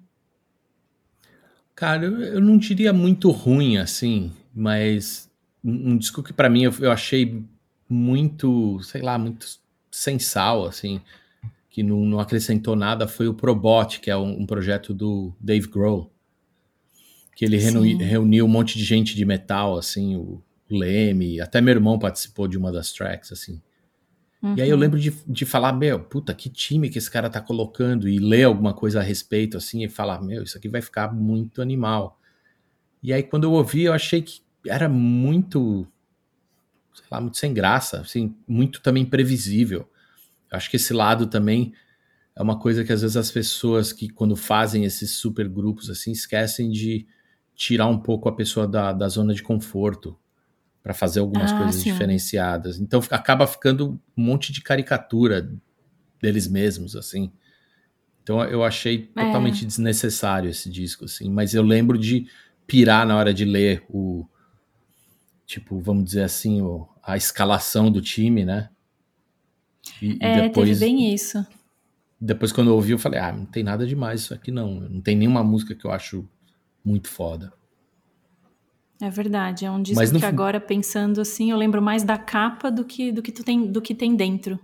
[1.81, 5.31] Cara, eu, eu não diria muito ruim assim, mas
[5.65, 7.43] um, um disco que para mim eu, eu, achei
[7.89, 9.47] muito, sei lá, muito
[9.91, 11.01] sensal, assim,
[11.71, 15.69] que não, não acrescentou nada foi o Probot, que é um, um projeto do Dave
[15.69, 16.13] Grohl,
[17.35, 21.73] que ele reuni, reuniu um monte de gente de metal, assim, o Leme, até meu
[21.73, 23.59] irmão participou de uma das tracks, assim.
[24.43, 24.55] Uhum.
[24.57, 24.81] E aí eu uhum.
[24.81, 28.45] lembro de, de falar, meu, puta, que time que esse cara tá colocando e ler
[28.45, 32.19] alguma coisa a respeito, assim, e falar, meu, isso aqui vai ficar muito animal.
[33.03, 35.87] E aí quando eu ouvi, eu achei que, era muito,
[36.95, 39.89] sei lá, muito sem graça, assim, muito também previsível.
[40.51, 41.73] Eu acho que esse lado também
[42.35, 46.13] é uma coisa que às vezes as pessoas que quando fazem esses super grupos assim
[46.13, 47.07] esquecem de
[47.55, 50.17] tirar um pouco a pessoa da, da zona de conforto
[50.83, 51.93] para fazer algumas ah, coisas sim.
[51.93, 52.79] diferenciadas.
[52.79, 55.53] Então acaba ficando um monte de caricatura
[56.21, 57.31] deles mesmos assim.
[58.23, 59.25] Então eu achei é.
[59.25, 62.27] totalmente desnecessário esse disco assim, mas eu lembro de
[62.67, 64.27] pirar na hora de ler o
[65.47, 68.71] tipo, vamos dizer assim, o, a escalação do time, né?
[70.01, 71.45] E, é, e depois, teve bem isso.
[72.21, 74.75] Depois, quando eu ouvi, eu falei: ah, não tem nada demais isso aqui, não.
[74.81, 76.29] Não tem nenhuma música que eu acho
[76.85, 77.53] muito foda.
[79.01, 80.19] É verdade, é um disco no...
[80.19, 83.67] que agora, pensando assim, eu lembro mais da capa do que, do que, tu tem,
[83.67, 84.59] do que tem dentro.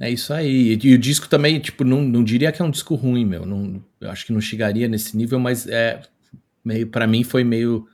[0.00, 0.74] É isso aí.
[0.74, 3.46] E, e o disco também, tipo, não, não diria que é um disco ruim, meu.
[3.46, 6.02] Não, eu acho que não chegaria nesse nível, mas é
[6.64, 7.88] meio para mim foi meio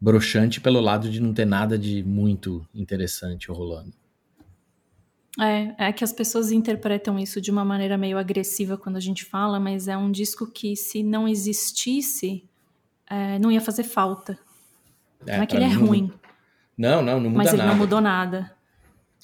[0.00, 3.92] broxante pelo lado de não ter nada de muito interessante rolando.
[5.40, 9.24] É, é que as pessoas interpretam isso de uma maneira meio agressiva quando a gente
[9.24, 12.44] fala, mas é um disco que, se não existisse,
[13.08, 14.38] é, não ia fazer falta.
[15.26, 16.12] É, não é que ele é ruim.
[16.76, 17.50] Não, não, não muda nada.
[17.50, 18.52] Mas ele não mudou nada.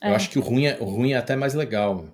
[0.03, 0.15] Eu é.
[0.15, 2.07] acho que o ruim, é, o ruim é até mais legal.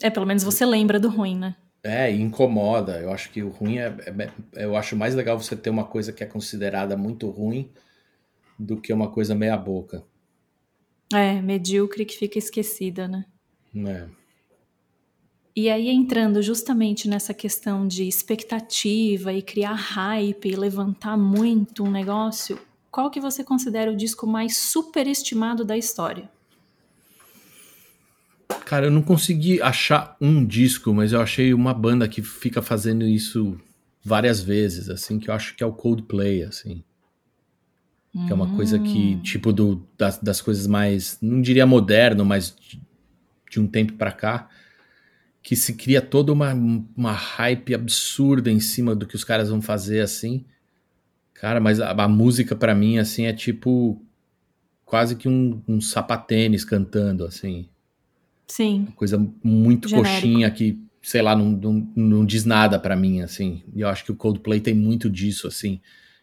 [0.00, 1.56] É, pelo menos você lembra do ruim, né?
[1.82, 2.98] É, incomoda.
[3.00, 3.94] Eu acho que o ruim é,
[4.54, 7.70] é, Eu acho mais legal você ter uma coisa que é considerada muito ruim
[8.58, 10.04] do que uma coisa meia boca.
[11.12, 13.24] É, medíocre que fica esquecida, né?
[13.74, 14.06] É.
[15.56, 21.90] E aí, entrando justamente nessa questão de expectativa e criar hype e levantar muito um
[21.90, 22.58] negócio,
[22.90, 26.28] qual que você considera o disco mais superestimado da história?
[28.64, 33.04] Cara, eu não consegui achar um disco, mas eu achei uma banda que fica fazendo
[33.04, 33.60] isso
[34.02, 36.82] várias vezes, assim, que eu acho que é o Coldplay, assim.
[38.12, 39.22] Que é uma coisa que, hum.
[39.22, 42.82] tipo, do, das, das coisas mais, não diria moderno, mas de,
[43.48, 44.48] de um tempo para cá,
[45.42, 49.62] que se cria toda uma, uma hype absurda em cima do que os caras vão
[49.62, 50.44] fazer, assim.
[51.40, 54.00] Cara, mas a, a música para mim, assim, é tipo
[54.84, 57.68] quase que um, um sapatênis cantando, assim.
[58.46, 58.86] Sim.
[58.88, 60.12] Uma coisa muito Genérico.
[60.12, 63.62] coxinha que, sei lá, não, não, não diz nada para mim, assim.
[63.74, 65.80] E eu acho que o Coldplay tem muito disso, assim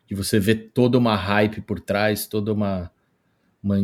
[0.08, 2.90] de você ver toda uma hype por trás, toda uma,
[3.62, 3.78] uma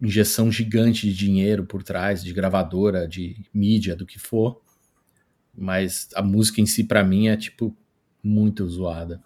[0.00, 4.62] injeção gigante de dinheiro por trás, de gravadora, de mídia, do que for.
[5.52, 7.76] Mas a música em si, para mim, é tipo
[8.22, 9.20] muito zoada.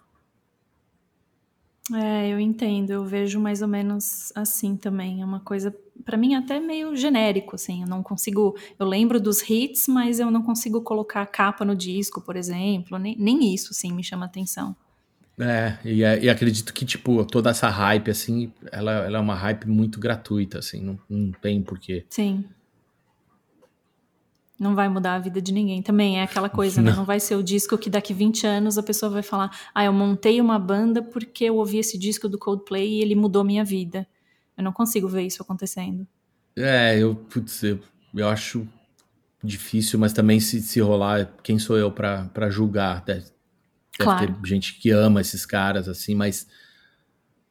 [1.91, 5.21] É, eu entendo, eu vejo mais ou menos assim também.
[5.21, 7.81] É uma coisa, para mim, até meio genérico, assim.
[7.81, 8.55] Eu não consigo.
[8.79, 12.97] Eu lembro dos hits, mas eu não consigo colocar a capa no disco, por exemplo.
[12.97, 14.75] Nem, nem isso, assim, me chama atenção.
[15.37, 19.35] É e, é, e, acredito que, tipo, toda essa hype, assim, ela, ela é uma
[19.35, 22.05] hype muito gratuita, assim, não, não tem porquê.
[22.09, 22.45] Sim.
[24.63, 25.81] Não vai mudar a vida de ninguém.
[25.81, 26.85] Também é aquela coisa, né?
[26.85, 26.91] não.
[26.91, 26.97] né?
[26.99, 29.91] Não vai ser o disco que daqui 20 anos a pessoa vai falar: ah, eu
[29.91, 34.07] montei uma banda porque eu ouvi esse disco do Coldplay e ele mudou minha vida.
[34.57, 36.07] Eu não consigo ver isso acontecendo.
[36.55, 37.79] É, eu, putz, eu,
[38.15, 38.65] eu acho
[39.43, 43.03] difícil, mas também se, se rolar, quem sou eu para julgar?
[43.03, 43.25] Deve
[43.97, 44.33] claro.
[44.33, 46.47] ter gente que ama esses caras, assim, mas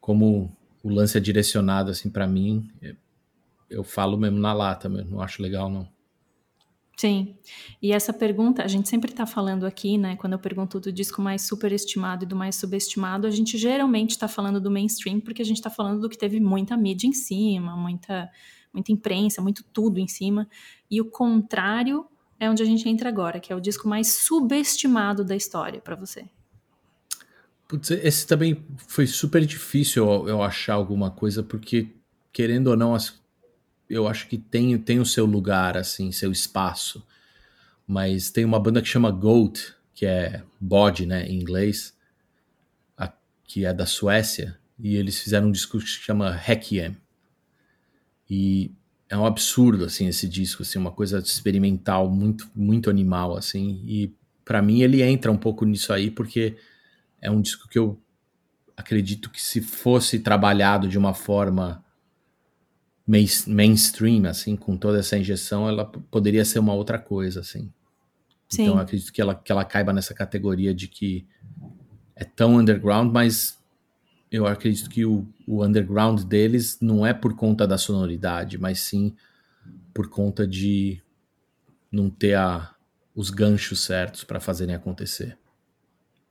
[0.00, 2.70] como o lance é direcionado, assim, para mim,
[3.68, 5.88] eu falo mesmo na lata, mesmo, não acho legal, não.
[6.96, 7.36] Sim.
[7.80, 10.16] E essa pergunta, a gente sempre está falando aqui, né?
[10.16, 14.28] Quando eu pergunto do disco mais superestimado e do mais subestimado, a gente geralmente está
[14.28, 17.76] falando do mainstream, porque a gente está falando do que teve muita mídia em cima,
[17.76, 18.30] muita,
[18.72, 20.48] muita imprensa, muito tudo em cima.
[20.90, 22.06] E o contrário
[22.38, 25.96] é onde a gente entra agora, que é o disco mais subestimado da história para
[25.96, 26.24] você.
[27.68, 31.88] Putz, esse também foi super difícil eu, eu, achar alguma coisa, porque,
[32.32, 32.94] querendo ou não,
[33.92, 37.06] eu acho que tem, tem o seu lugar, assim, seu espaço.
[37.86, 41.94] Mas tem uma banda que chama Goat, que é bode, né, em inglês,
[42.96, 43.12] a,
[43.44, 46.96] que é da Suécia, e eles fizeram um disco que se chama Requiem.
[48.30, 48.72] E
[49.10, 54.14] é um absurdo assim esse disco, assim, uma coisa experimental, muito muito animal assim, e
[54.42, 56.56] para mim ele entra um pouco nisso aí porque
[57.20, 58.00] é um disco que eu
[58.74, 61.84] acredito que se fosse trabalhado de uma forma
[63.06, 67.70] mainstream assim, com toda essa injeção, ela poderia ser uma outra coisa assim.
[68.48, 68.62] Sim.
[68.62, 71.26] Então eu acredito que ela que ela caiba nessa categoria de que
[72.14, 73.58] é tão underground, mas
[74.30, 79.14] eu acredito que o, o underground deles não é por conta da sonoridade, mas sim
[79.92, 81.02] por conta de
[81.90, 82.74] não ter a,
[83.14, 85.36] os ganchos certos para fazerem acontecer.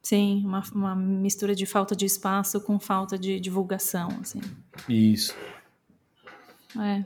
[0.02, 4.42] Sim, uma, uma mistura de falta de espaço com falta de divulgação, assim.
[4.90, 5.36] Isso.
[6.80, 7.04] É.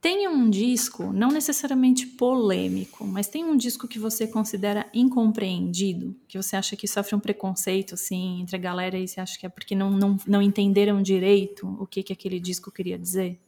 [0.00, 6.40] Tem um disco, não necessariamente polêmico, mas tem um disco que você considera incompreendido, que
[6.40, 9.48] você acha que sofre um preconceito, assim, entre a galera e você acha que é
[9.48, 13.40] porque não, não, não entenderam direito o que, que aquele disco queria dizer?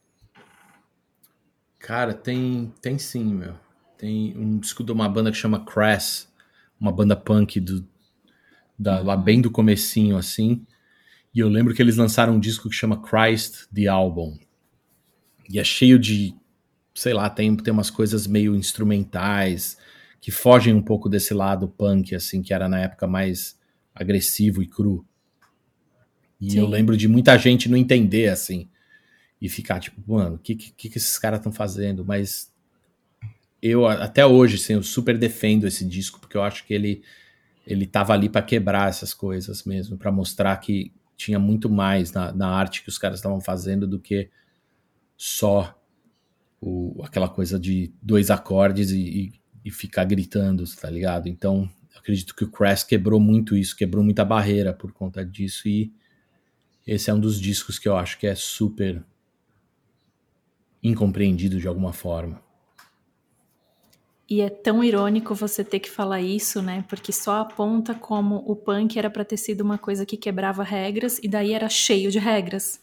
[1.78, 3.54] Cara, tem, tem sim, meu.
[3.96, 6.28] Tem um disco de uma banda que chama Crass,
[6.80, 7.86] uma banda punk do,
[8.76, 10.66] da, lá bem do comecinho, assim.
[11.34, 14.38] E eu lembro que eles lançaram um disco que chama Christ the Album.
[15.48, 16.34] E é cheio de,
[16.94, 19.78] sei lá, tem, tem umas coisas meio instrumentais
[20.20, 23.58] que fogem um pouco desse lado punk, assim, que era na época mais
[23.94, 25.04] agressivo e cru.
[26.40, 26.58] E Sim.
[26.58, 28.68] eu lembro de muita gente não entender, assim,
[29.40, 32.04] e ficar tipo, mano, o que, que, que esses caras estão fazendo?
[32.04, 32.52] Mas
[33.62, 37.02] eu, até hoje, assim, eu super defendo esse disco, porque eu acho que ele
[37.66, 42.32] ele tava ali para quebrar essas coisas mesmo, para mostrar que tinha muito mais na,
[42.32, 44.30] na arte que os caras estavam fazendo do que
[45.18, 45.76] só
[46.60, 49.32] o, aquela coisa de dois acordes e,
[49.64, 51.28] e, ficar gritando, tá ligado?
[51.28, 55.92] Então, acredito que o Crash quebrou muito isso, quebrou muita barreira por conta disso e
[56.86, 59.04] esse é um dos discos que eu acho que é super
[60.82, 62.40] incompreendido de alguma forma.
[64.30, 66.84] E é tão irônico você ter que falar isso, né?
[66.88, 71.18] Porque só aponta como o punk era para ter sido uma coisa que quebrava regras
[71.22, 72.80] e daí era cheio de regras.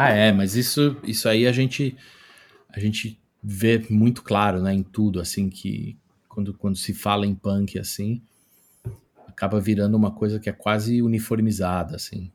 [0.00, 1.96] Ah, é, mas isso, isso aí a gente
[2.70, 7.34] a gente vê muito claro, né, em tudo, assim, que quando, quando se fala em
[7.34, 8.22] punk, assim,
[9.26, 12.30] acaba virando uma coisa que é quase uniformizada, assim,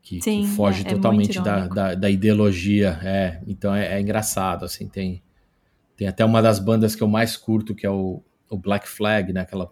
[0.00, 4.00] que, Sim, que foge é, é totalmente da, da, da, ideologia, é, então é, é,
[4.00, 5.20] engraçado, assim, tem,
[5.96, 9.32] tem até uma das bandas que eu mais curto, que é o, o Black Flag,
[9.32, 9.68] né, aquela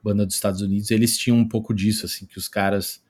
[0.00, 3.04] banda dos Estados Unidos, eles tinham um pouco disso, assim, que os caras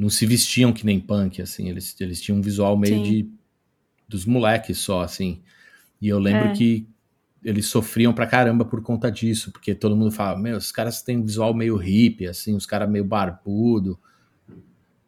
[0.00, 3.02] não se vestiam que nem punk, assim, eles, eles tinham um visual meio Sim.
[3.02, 3.30] de
[4.08, 5.42] dos moleques só, assim.
[6.00, 6.52] E eu lembro é.
[6.52, 6.88] que
[7.44, 11.18] eles sofriam pra caramba por conta disso, porque todo mundo fala, meu, os caras têm
[11.18, 14.00] um visual meio hippie, assim, os caras meio barbudo.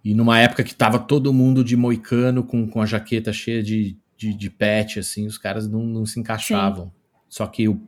[0.05, 3.96] E numa época que tava todo mundo de moicano, com, com a jaqueta cheia de,
[4.14, 6.87] de, de pet, assim, os caras não, não se encaixavam.
[6.87, 6.92] Sim.
[7.31, 7.81] Só que o,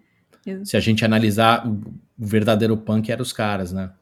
[0.65, 1.75] se a gente analisar, o,
[2.19, 3.93] o verdadeiro punk era os caras, né?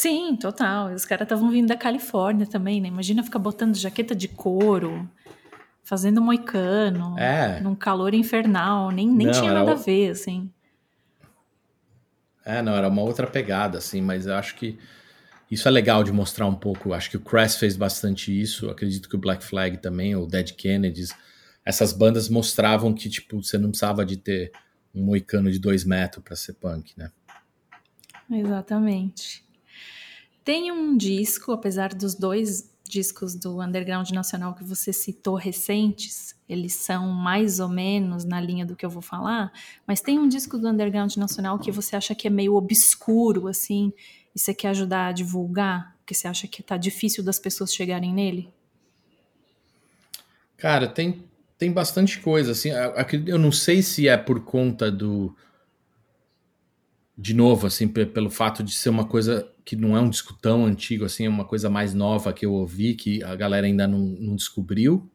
[0.00, 0.94] Sim, total.
[0.94, 2.88] Os caras estavam vindo da Califórnia também, né?
[2.88, 5.06] Imagina ficar botando jaqueta de couro,
[5.82, 7.60] fazendo moicano, é.
[7.60, 9.74] num calor infernal, nem, nem não, tinha nada o...
[9.74, 10.50] a ver, assim.
[12.42, 14.78] É, não, era uma outra pegada, assim, mas eu acho que
[15.50, 16.94] isso é legal de mostrar um pouco.
[16.94, 20.52] Acho que o Crash fez bastante isso, acredito que o Black Flag também, o Dead
[20.52, 21.14] Kennedys.
[21.62, 24.50] Essas bandas mostravam que, tipo, você não precisava de ter
[24.94, 27.10] um moicano de dois metros para ser punk, né?
[28.30, 29.49] Exatamente.
[30.50, 36.74] Tem um disco, apesar dos dois discos do underground nacional que você citou recentes, eles
[36.74, 39.52] são mais ou menos na linha do que eu vou falar,
[39.86, 43.92] mas tem um disco do underground nacional que você acha que é meio obscuro, assim,
[44.34, 48.12] e você quer ajudar a divulgar, porque você acha que tá difícil das pessoas chegarem
[48.12, 48.52] nele?
[50.56, 51.22] Cara, tem,
[51.56, 52.70] tem bastante coisa, assim,
[53.24, 55.32] eu não sei se é por conta do
[57.20, 60.64] de novo, assim, pelo fato de ser uma coisa que não é um disco tão
[60.64, 63.98] antigo, assim, é uma coisa mais nova que eu ouvi, que a galera ainda não,
[63.98, 65.06] não descobriu.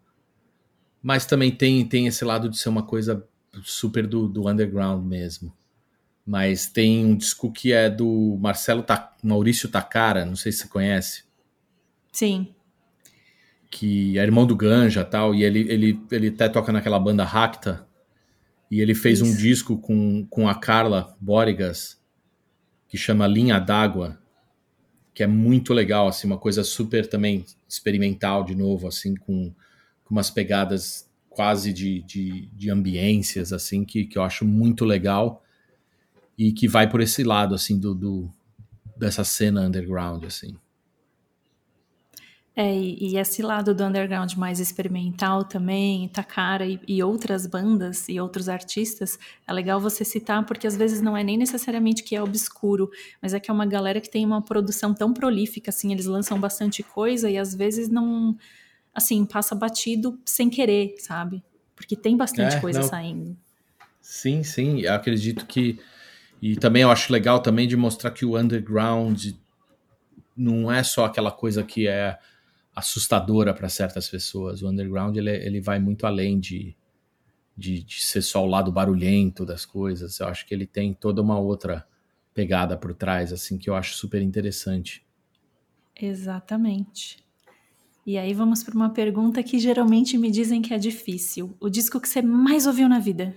[1.02, 3.28] Mas também tem, tem esse lado de ser uma coisa
[3.64, 5.52] super do, do underground mesmo.
[6.24, 10.68] Mas tem um disco que é do Marcelo Ta Maurício Takara, não sei se você
[10.68, 11.24] conhece.
[12.12, 12.54] Sim.
[13.72, 17.88] Que é irmão do Ganja tal, e ele, ele, ele até toca naquela banda Racta,
[18.70, 19.32] e ele fez Isso.
[19.32, 22.02] um disco com, com a Carla Borigas,
[22.88, 24.20] que chama Linha d'Água,
[25.14, 29.54] que é muito legal, assim, uma coisa super também experimental, de novo, assim, com,
[30.04, 35.44] com umas pegadas quase de, de, de ambiências, assim, que, que eu acho muito legal
[36.38, 38.30] e que vai por esse lado, assim, do, do
[38.98, 40.58] dessa cena underground, assim.
[42.58, 48.18] É, e esse lado do underground mais experimental também, Takara e, e, outras bandas e
[48.18, 52.24] outros artistas, é legal você citar, porque às vezes não é nem necessariamente que é
[52.24, 52.90] obscuro,
[53.22, 56.40] mas é que é uma galera que tem uma produção tão prolífica, assim, eles lançam
[56.40, 58.38] bastante coisa e às vezes não,
[58.94, 61.44] assim, passa batido sem querer, sabe?
[61.76, 62.88] Porque tem bastante é, coisa não.
[62.88, 63.38] saindo.
[64.00, 65.78] Sim, sim, eu acredito que.
[66.42, 69.32] E também eu acho legal também de mostrar que o underground
[70.38, 72.18] não é só aquela coisa que é
[72.76, 74.62] assustadora para certas pessoas.
[74.62, 76.76] O underground ele, ele vai muito além de,
[77.56, 80.20] de, de, ser só o lado barulhento das coisas.
[80.20, 81.88] Eu acho que ele tem toda uma outra
[82.34, 85.06] pegada por trás, assim, que eu acho super interessante.
[86.00, 87.24] Exatamente.
[88.06, 91.56] E aí vamos para uma pergunta que geralmente me dizem que é difícil.
[91.60, 93.36] O disco que você mais ouviu na vida?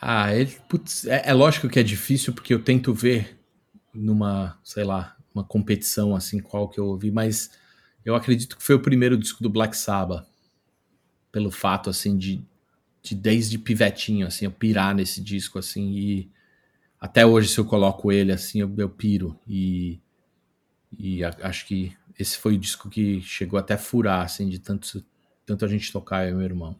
[0.00, 3.38] Ah, ele, putz, é, é, lógico que é difícil porque eu tento ver
[3.94, 7.50] numa, sei lá, uma competição assim qual que eu ouvi, mas
[8.04, 10.26] eu acredito que foi o primeiro disco do Black Sabbath,
[11.30, 12.42] pelo fato assim de,
[13.02, 16.30] de desde pivetinho assim eu pirar nesse disco assim e
[16.98, 20.00] até hoje se eu coloco ele assim eu, eu piro e
[20.98, 24.58] e a, acho que esse foi o disco que chegou até a furar assim de
[24.58, 25.04] tanto
[25.44, 26.76] tanto a gente tocar eu e meu irmão.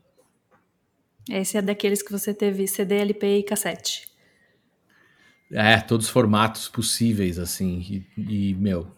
[1.31, 4.09] Esse é daqueles que você teve CD, LP e cassete.
[5.53, 8.05] É, todos os formatos possíveis, assim.
[8.17, 8.91] E, e meu,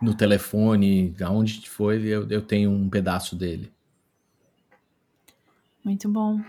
[0.00, 3.70] no telefone, aonde foi, eu, eu tenho um pedaço dele.
[5.84, 6.40] Muito bom.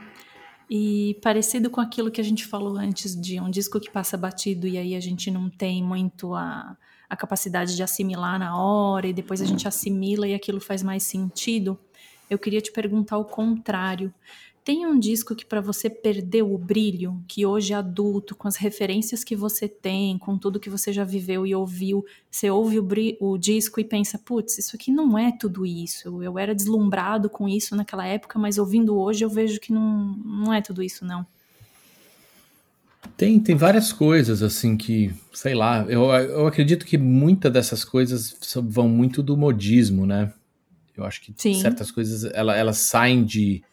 [0.69, 4.67] E parecido com aquilo que a gente falou antes de um disco que passa batido
[4.67, 6.75] e aí a gente não tem muito a,
[7.09, 11.03] a capacidade de assimilar na hora e depois a gente assimila e aquilo faz mais
[11.03, 11.79] sentido.
[12.29, 14.13] Eu queria te perguntar o contrário.
[14.67, 18.57] Tem um disco que para você perdeu o brilho, que hoje é adulto, com as
[18.57, 22.85] referências que você tem, com tudo que você já viveu e ouviu, você ouve o,
[23.21, 26.21] o disco e pensa, putz, isso aqui não é tudo isso.
[26.21, 30.53] Eu era deslumbrado com isso naquela época, mas ouvindo hoje eu vejo que não, não
[30.53, 31.25] é tudo isso, não.
[33.15, 38.35] Tem, tem várias coisas, assim, que, sei lá, eu, eu acredito que muitas dessas coisas
[38.63, 40.33] vão muito do modismo, né?
[40.93, 41.53] Eu acho que Sim.
[41.53, 43.63] certas coisas, ela, elas saem de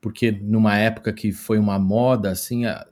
[0.00, 2.86] porque numa época que foi uma moda, assim, a,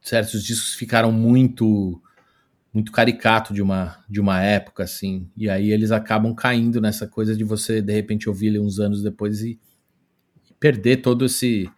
[0.00, 2.00] certos discos ficaram muito
[2.72, 5.28] muito caricato de uma de uma época assim.
[5.36, 9.02] E aí eles acabam caindo nessa coisa de você de repente ouvir ele uns anos
[9.02, 9.58] depois e,
[10.48, 11.70] e, perder todo esse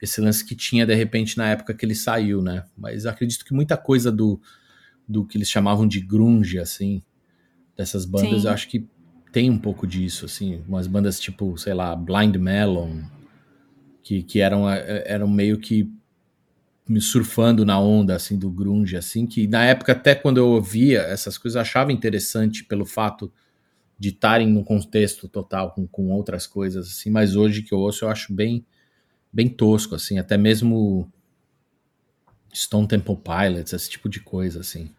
[0.00, 2.64] esse lance que tinha de repente na época que ele saiu né?
[2.76, 4.40] Mas acredito que muita coisa do
[5.08, 7.02] do que eles chamavam de grunge assim
[7.76, 8.46] dessas bandas Sim.
[8.46, 8.86] eu acho que
[9.32, 10.62] tem um pouco disso assim.
[10.66, 13.02] Umas bandas tipo sei lá Blind Melon
[14.10, 15.88] que, que eram, é, eram meio que
[16.88, 21.02] me surfando na onda assim do grunge assim que na época até quando eu ouvia
[21.02, 23.32] essas coisas eu achava interessante pelo fato
[23.96, 28.04] de estarem num contexto total com, com outras coisas assim mas hoje que eu ouço
[28.04, 28.66] eu acho bem
[29.32, 31.08] bem tosco assim até mesmo
[32.52, 34.90] Stone Temple Pilots esse tipo de coisa assim.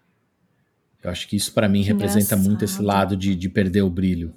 [1.04, 4.34] Eu acho que isso para mim representa muito esse lado de, de perder o brilho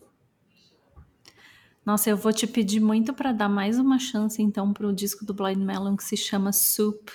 [1.85, 5.25] nossa, eu vou te pedir muito para dar mais uma chance então para o disco
[5.25, 7.11] do Blind Melon que se chama Soup,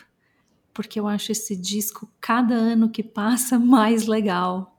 [0.74, 4.78] porque eu acho esse disco cada ano que passa mais legal.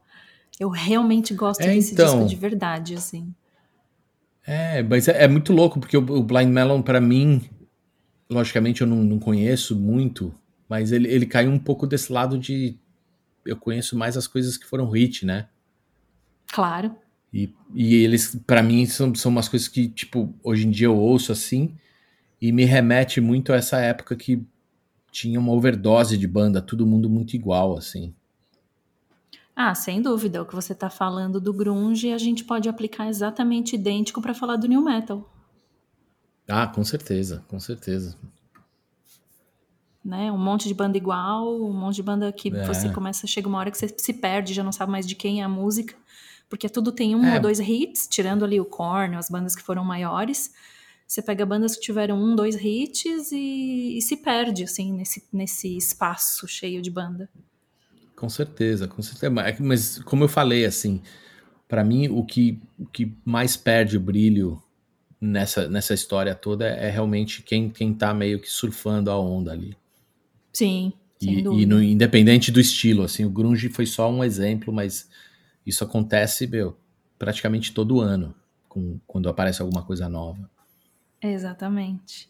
[0.59, 3.33] Eu realmente gosto é, desse então, disco de verdade, assim.
[4.45, 7.41] É, mas é, é muito louco porque o, o Blind Melon para mim,
[8.29, 10.33] logicamente eu não, não conheço muito,
[10.69, 12.79] mas ele, ele caiu um pouco desse lado de
[13.45, 15.49] eu conheço mais as coisas que foram hit, né?
[16.47, 16.95] Claro.
[17.33, 20.97] E, e eles, para mim, são, são umas coisas que, tipo, hoje em dia eu
[20.97, 21.73] ouço assim
[22.41, 24.43] e me remete muito a essa época que
[25.11, 28.13] tinha uma overdose de banda, todo mundo muito igual, assim.
[29.55, 30.41] Ah, sem dúvida.
[30.41, 34.55] O que você está falando do grunge, a gente pode aplicar exatamente idêntico para falar
[34.55, 35.29] do new metal.
[36.47, 38.17] Ah, com certeza, com certeza.
[40.03, 40.31] Né?
[40.31, 42.65] Um monte de banda igual, um monte de banda que é.
[42.65, 45.41] você começa, chega uma hora que você se perde, já não sabe mais de quem
[45.41, 45.95] é a música
[46.51, 47.35] porque tudo tem um é.
[47.35, 50.51] ou dois hits, tirando ali o Korn, as bandas que foram maiores.
[51.07, 55.77] Você pega bandas que tiveram um, dois hits e, e se perde, assim, nesse, nesse
[55.77, 57.29] espaço cheio de banda.
[58.17, 59.33] Com certeza, com certeza.
[59.61, 61.01] Mas, como eu falei, assim,
[61.69, 64.61] para mim o que, o que mais perde o brilho
[65.21, 69.73] nessa, nessa história toda é realmente quem, quem tá meio que surfando a onda ali.
[70.51, 70.91] Sim.
[71.21, 75.07] E, e no, independente do estilo, assim, o grunge foi só um exemplo, mas
[75.71, 76.77] isso acontece, meu,
[77.17, 78.35] praticamente todo ano,
[78.69, 80.49] com, quando aparece alguma coisa nova.
[81.21, 82.29] Exatamente.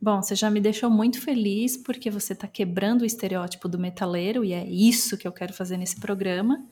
[0.00, 4.44] Bom, você já me deixou muito feliz porque você está quebrando o estereótipo do metaleiro
[4.44, 6.64] e é isso que eu quero fazer nesse programa.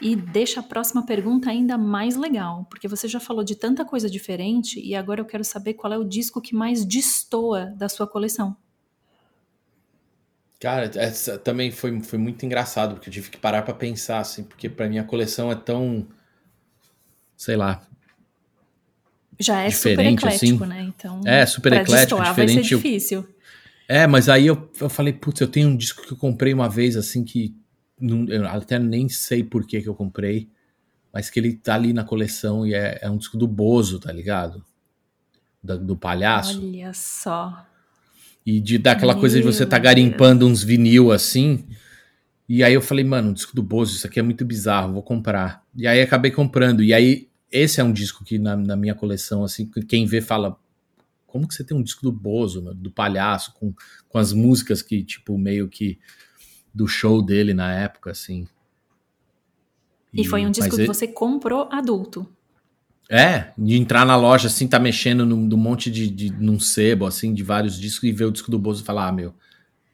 [0.00, 4.10] E deixa a próxima pergunta ainda mais legal, porque você já falou de tanta coisa
[4.10, 8.06] diferente e agora eu quero saber qual é o disco que mais destoa da sua
[8.06, 8.56] coleção.
[10.58, 14.42] Cara, essa também foi, foi muito engraçado, porque eu tive que parar para pensar, assim,
[14.42, 16.06] porque para mim a coleção é tão.
[17.36, 17.82] Sei lá.
[19.38, 20.72] Já é super eclético, assim.
[20.72, 20.82] né?
[20.82, 21.20] Então.
[21.26, 22.54] É, super eclético, diferente.
[22.54, 23.20] Vai ser difícil.
[23.20, 26.54] Eu, é, mas aí eu, eu falei, putz, eu tenho um disco que eu comprei
[26.54, 27.54] uma vez, assim, que.
[28.00, 30.48] Não, eu até nem sei por que, que eu comprei,
[31.12, 34.12] mas que ele tá ali na coleção e é, é um disco do Bozo, tá
[34.12, 34.64] ligado?
[35.62, 36.58] Do, do palhaço.
[36.62, 37.66] Olha só.
[38.46, 41.66] E de dar aquela Meu coisa de você estar tá garimpando uns vinil assim.
[42.48, 45.02] E aí eu falei, mano, um disco do Bozo, isso aqui é muito bizarro, vou
[45.02, 45.64] comprar.
[45.74, 46.82] E aí acabei comprando.
[46.82, 50.56] E aí, esse é um disco que na, na minha coleção, assim, quem vê fala,
[51.26, 53.74] como que você tem um disco do Bozo, do palhaço, com,
[54.08, 55.98] com as músicas que, tipo, meio que
[56.72, 58.46] do show dele na época, assim.
[60.12, 60.86] E, e foi um disco que ele...
[60.86, 62.28] você comprou adulto.
[63.08, 66.32] É, de entrar na loja, assim, tá mexendo num, num monte de, de.
[66.32, 69.12] num sebo, assim, de vários discos e ver o disco do Bozo e falar, ah,
[69.12, 69.34] meu,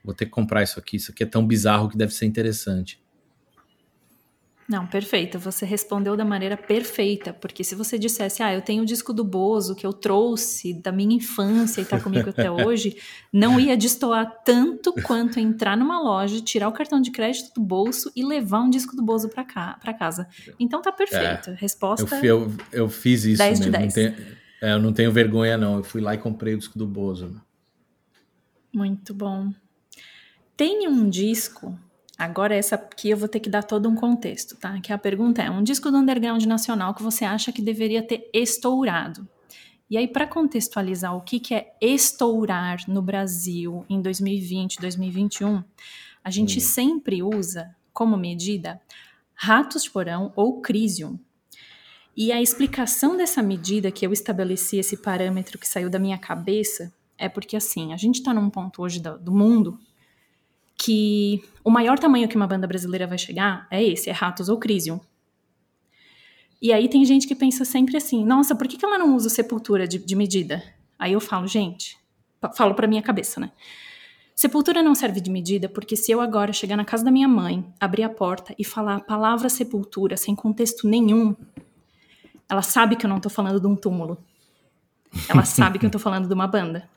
[0.02, 3.01] vou ter que comprar isso aqui, isso aqui é tão bizarro que deve ser interessante.
[4.68, 5.38] Não, perfeito.
[5.38, 9.24] Você respondeu da maneira perfeita, porque se você dissesse, ah, eu tenho o disco do
[9.24, 12.96] Bozo que eu trouxe da minha infância e está comigo até hoje,
[13.32, 18.10] não ia destoar tanto quanto entrar numa loja, tirar o cartão de crédito do bolso
[18.14, 20.28] e levar um disco do Bozo para cá, para casa.
[20.58, 21.50] Então tá perfeito.
[21.50, 22.16] É, Resposta.
[22.16, 23.72] Eu, eu, eu, fiz isso 10 mesmo.
[23.72, 23.84] De 10.
[23.84, 24.26] Não tenho,
[24.62, 25.78] é, eu não tenho vergonha, não.
[25.78, 27.40] Eu fui lá e comprei o disco do Bozo.
[28.72, 29.52] Muito bom.
[30.56, 31.78] Tem um disco
[32.22, 34.80] Agora, essa aqui eu vou ter que dar todo um contexto, tá?
[34.80, 38.30] Que a pergunta é: um disco do underground nacional que você acha que deveria ter
[38.32, 39.28] estourado?
[39.90, 45.64] E aí, para contextualizar o que, que é estourar no Brasil em 2020, 2021,
[46.22, 46.60] a gente hum.
[46.60, 48.80] sempre usa como medida
[49.34, 51.18] ratos de porão ou crisium.
[52.16, 56.94] E a explicação dessa medida que eu estabeleci, esse parâmetro que saiu da minha cabeça,
[57.18, 59.76] é porque assim, a gente está num ponto hoje do, do mundo
[60.76, 64.58] que o maior tamanho que uma banda brasileira vai chegar é esse, é Ratos ou
[64.58, 65.00] Crisium.
[66.60, 69.28] E aí tem gente que pensa sempre assim, nossa, por que, que ela não usa
[69.28, 70.62] Sepultura de, de medida?
[70.98, 71.98] Aí eu falo, gente,
[72.54, 73.50] falo pra minha cabeça, né?
[74.34, 77.64] Sepultura não serve de medida porque se eu agora chegar na casa da minha mãe,
[77.78, 81.36] abrir a porta e falar a palavra sepultura sem contexto nenhum,
[82.48, 84.18] ela sabe que eu não tô falando de um túmulo.
[85.28, 86.88] Ela sabe que eu tô falando de uma banda.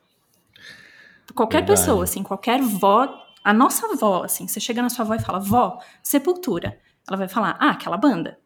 [1.33, 1.79] Qualquer Verdade.
[1.79, 5.37] pessoa, assim, qualquer vó a nossa avó, assim, você chega na sua avó e fala,
[5.37, 6.81] vó, Sepultura.
[7.07, 8.39] Ela vai falar, ah, aquela banda.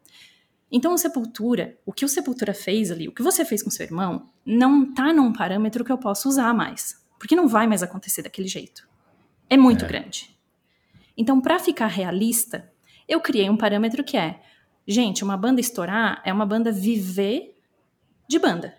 [0.70, 3.86] Então, o Sepultura, o que o Sepultura fez ali, o que você fez com seu
[3.86, 7.02] irmão, não tá num parâmetro que eu posso usar mais.
[7.18, 8.86] Porque não vai mais acontecer daquele jeito.
[9.48, 9.88] É muito é.
[9.88, 10.36] grande.
[11.16, 12.70] Então, para ficar realista,
[13.08, 14.42] eu criei um parâmetro que é:
[14.86, 17.58] gente, uma banda estourar é uma banda viver
[18.28, 18.76] de banda.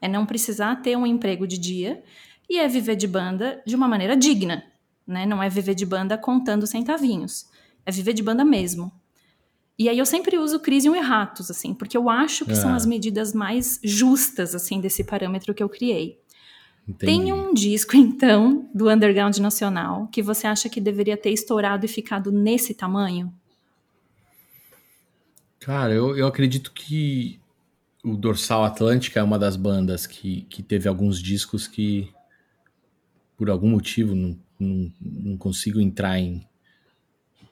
[0.00, 2.00] É não precisar ter um emprego de dia
[2.48, 4.69] e é viver de banda de uma maneira digna
[5.10, 5.26] né?
[5.26, 7.46] Não é viver de banda contando centavinhos.
[7.84, 8.92] É viver de banda mesmo.
[9.78, 12.54] E aí eu sempre uso Crisium e Ratos, assim, porque eu acho que é.
[12.54, 16.18] são as medidas mais justas, assim, desse parâmetro que eu criei.
[16.86, 17.12] Entendi.
[17.12, 21.88] Tem um disco, então, do Underground Nacional, que você acha que deveria ter estourado e
[21.88, 23.32] ficado nesse tamanho?
[25.58, 27.40] Cara, eu, eu acredito que
[28.04, 32.12] o Dorsal Atlântica é uma das bandas que, que teve alguns discos que,
[33.36, 36.46] por algum motivo, não não, não consigo entrar em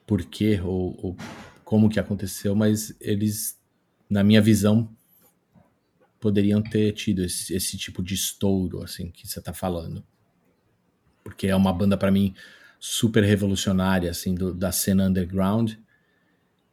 [0.05, 1.17] porquê ou, ou
[1.63, 3.59] como que aconteceu, mas eles,
[4.09, 4.89] na minha visão,
[6.19, 10.03] poderiam ter tido esse, esse tipo de estouro, assim, que você está falando.
[11.23, 12.33] Porque é uma banda, para mim,
[12.79, 15.73] super revolucionária, assim, do, da cena underground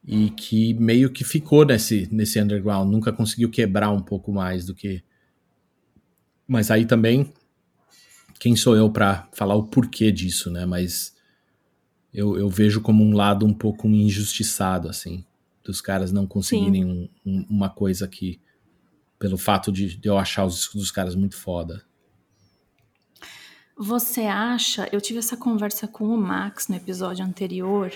[0.07, 4.75] e que meio que ficou nesse, nesse underground, nunca conseguiu quebrar um pouco mais do
[4.75, 5.03] que.
[6.47, 7.33] Mas aí também
[8.39, 10.67] quem sou eu para falar o porquê disso, né?
[10.67, 11.15] Mas
[12.13, 15.25] eu, eu, vejo como um lado um pouco injustiçado, assim,
[15.63, 18.41] dos caras não conseguirem um, um, uma coisa que,
[19.19, 21.85] pelo fato de, de eu achar os discos dos caras muito foda.
[23.77, 24.89] Você acha?
[24.91, 27.93] Eu tive essa conversa com o Max no episódio anterior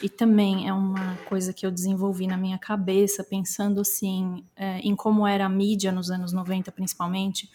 [0.00, 4.94] e também é uma coisa que eu desenvolvi na minha cabeça, pensando assim é, em
[4.94, 7.50] como era a mídia nos anos 90, principalmente.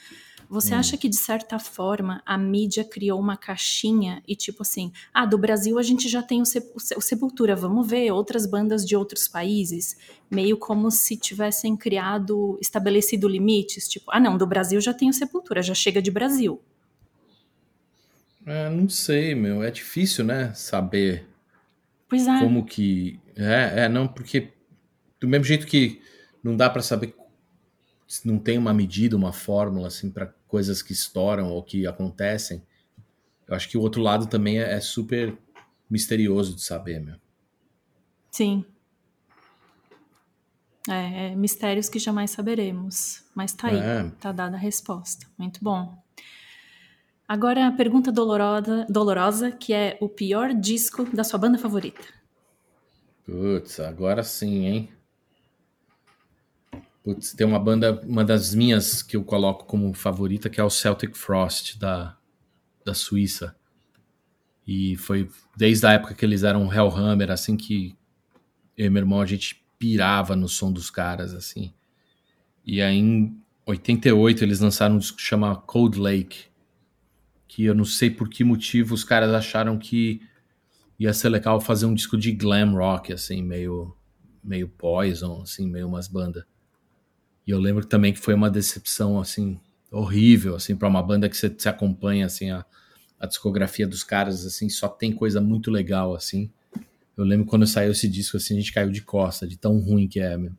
[0.49, 0.79] Você hum.
[0.79, 5.37] acha que, de certa forma, a mídia criou uma caixinha e, tipo assim, ah, do
[5.37, 9.95] Brasil a gente já tem o, o Sepultura, vamos ver outras bandas de outros países?
[10.29, 15.13] Meio como se tivessem criado, estabelecido limites, tipo, ah, não, do Brasil já tem o
[15.13, 16.59] Sepultura, já chega de Brasil.
[18.43, 21.27] É, não sei, meu, é difícil, né, saber
[22.07, 22.39] pois é.
[22.39, 23.19] como que...
[23.35, 24.51] É, é, não, porque
[25.19, 26.01] do mesmo jeito que
[26.43, 27.13] não dá para saber
[28.25, 32.61] não tem uma medida, uma fórmula assim para coisas que estouram ou que acontecem.
[33.47, 35.37] Eu acho que o outro lado também é, é super
[35.89, 37.15] misterioso de saber, meu.
[38.29, 38.65] Sim.
[40.89, 43.23] É, é, mistérios que jamais saberemos.
[43.33, 44.11] Mas tá aí, é.
[44.19, 45.25] tá dada a resposta.
[45.37, 45.97] Muito bom.
[47.27, 52.01] Agora a pergunta dolorosa, dolorosa, que é o pior disco da sua banda favorita.
[53.23, 54.89] Putz, agora sim, hein?
[57.09, 60.69] Putz, tem uma banda, uma das minhas que eu coloco como favorita, que é o
[60.69, 62.15] Celtic Frost, da,
[62.85, 63.55] da Suíça.
[64.67, 67.97] E foi desde a época que eles eram Hellhammer, assim, que
[68.77, 71.73] eu e meu irmão, a gente pirava no som dos caras, assim.
[72.63, 76.45] E aí, em 88, eles lançaram um disco que chama Cold Lake,
[77.47, 80.21] que eu não sei por que motivo os caras acharam que
[80.99, 83.97] ia ser legal fazer um disco de glam rock, assim, meio,
[84.43, 86.43] meio Poison, assim, meio umas bandas.
[87.49, 89.59] E eu lembro também que foi uma decepção, assim,
[89.91, 92.63] horrível, assim, para uma banda que você, se acompanha, assim, a,
[93.19, 96.51] a discografia dos caras, assim, só tem coisa muito legal, assim.
[97.17, 100.07] Eu lembro quando saiu esse disco, assim, a gente caiu de costa, de tão ruim
[100.07, 100.51] que é, meu.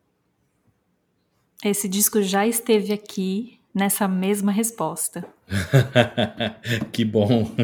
[1.64, 5.24] Esse disco já esteve aqui nessa mesma resposta.
[6.90, 7.54] que bom.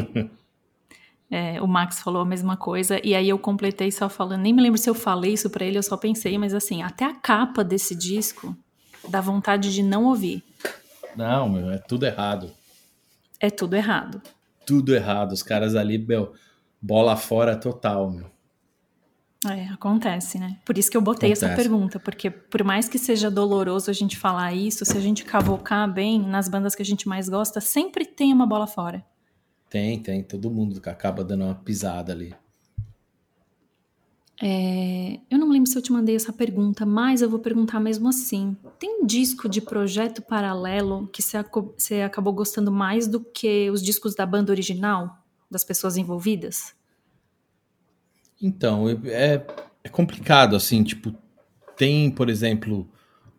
[1.29, 4.61] É, o Max falou a mesma coisa, e aí eu completei só falando, nem me
[4.61, 7.61] lembro se eu falei isso para ele, eu só pensei, mas assim, até a capa
[7.61, 8.55] desse disco
[9.09, 10.43] dá vontade de não ouvir.
[11.15, 12.51] Não, meu, é tudo errado.
[13.39, 14.21] É tudo errado.
[14.65, 15.31] Tudo errado.
[15.31, 16.33] Os caras ali, meu,
[16.81, 18.29] bola fora total, meu.
[19.45, 20.57] É, acontece, né?
[20.65, 21.45] Por isso que eu botei acontece.
[21.45, 25.23] essa pergunta, porque por mais que seja doloroso a gente falar isso, se a gente
[25.23, 29.05] cavocar bem nas bandas que a gente mais gosta, sempre tem uma bola fora.
[29.69, 30.23] Tem, tem.
[30.23, 32.33] Todo mundo acaba dando uma pisada ali.
[34.41, 38.07] É, eu não lembro se eu te mandei essa pergunta, mas eu vou perguntar mesmo
[38.07, 38.55] assim.
[38.79, 44.25] Tem disco de projeto paralelo que você acabou gostando mais do que os discos da
[44.25, 45.17] banda original,
[45.49, 46.75] das pessoas envolvidas?
[48.39, 49.45] Então, é,
[49.83, 51.15] é complicado, assim, tipo,
[51.75, 52.87] tem, por exemplo,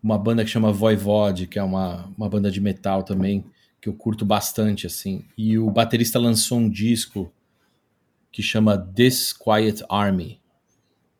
[0.02, 3.44] uma banda que chama Voivode, que é uma, uma banda de metal também,
[3.80, 7.32] que eu curto bastante, assim, e o baterista lançou um disco
[8.32, 10.40] que chama This Quiet Army,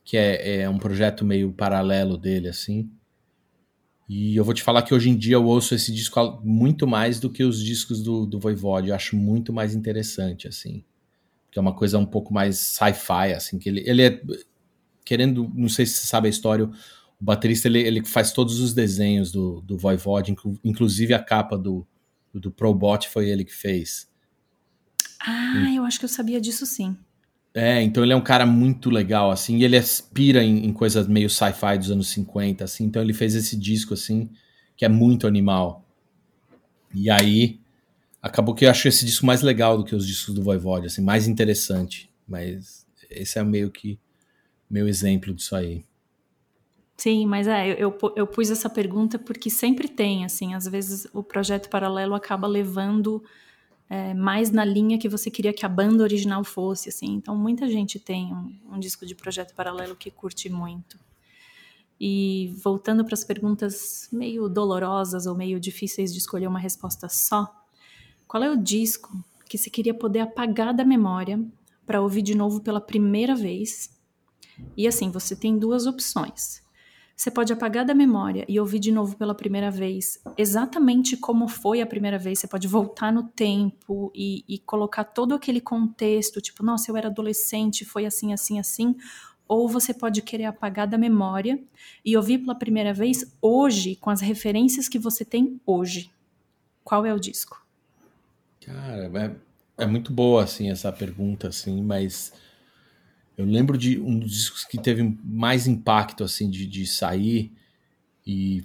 [0.08, 2.90] que é, é um projeto meio paralelo dele, assim,
[4.08, 7.20] e eu vou te falar que hoje em dia eu ouço esse disco muito mais
[7.20, 10.82] do que os discos do, do Voivode, eu acho muito mais interessante, assim
[11.50, 14.20] que é uma coisa um pouco mais sci-fi, assim, que ele, ele é,
[15.04, 16.72] querendo, não sei se você sabe a história, o
[17.20, 21.86] baterista, ele, ele faz todos os desenhos do, do Voivod, inclu, inclusive a capa do,
[22.32, 24.08] do Probot foi ele que fez.
[25.20, 26.96] Ah, eu acho que eu sabia disso sim.
[27.58, 31.08] É, então ele é um cara muito legal, assim, e ele aspira em, em coisas
[31.08, 34.30] meio sci-fi dos anos 50, assim, então ele fez esse disco, assim,
[34.76, 35.84] que é muito animal.
[36.94, 37.58] E aí,
[38.22, 41.02] acabou que eu acho esse disco mais legal do que os discos do Voivode, assim,
[41.02, 42.08] mais interessante.
[42.28, 43.98] Mas esse é meio que
[44.70, 45.84] meu exemplo disso aí.
[46.96, 51.24] Sim, mas é, eu, eu pus essa pergunta porque sempre tem, assim, às vezes o
[51.24, 53.20] projeto paralelo acaba levando
[53.90, 57.14] é, mais na linha que você queria que a banda original fosse, assim.
[57.14, 60.98] Então, muita gente tem um, um disco de projeto paralelo que curte muito.
[62.00, 67.52] E voltando para as perguntas meio dolorosas ou meio difíceis de escolher uma resposta só,
[68.26, 69.12] qual é o disco
[69.48, 71.42] que você queria poder apagar da memória
[71.86, 73.90] para ouvir de novo pela primeira vez?
[74.76, 76.62] E assim, você tem duas opções.
[77.18, 81.80] Você pode apagar da memória e ouvir de novo pela primeira vez exatamente como foi
[81.80, 82.38] a primeira vez.
[82.38, 87.08] Você pode voltar no tempo e, e, colocar todo aquele contexto, tipo, nossa, eu era
[87.08, 88.94] adolescente, foi assim, assim, assim.
[89.48, 91.60] Ou você pode querer apagar da memória
[92.04, 96.12] e ouvir pela primeira vez hoje, com as referências que você tem hoje.
[96.84, 97.60] Qual é o disco?
[98.60, 99.10] Cara,
[99.76, 102.32] é, é muito boa, assim, essa pergunta, assim, mas
[103.38, 107.52] eu lembro de um dos discos que teve mais impacto, assim, de, de sair
[108.26, 108.64] e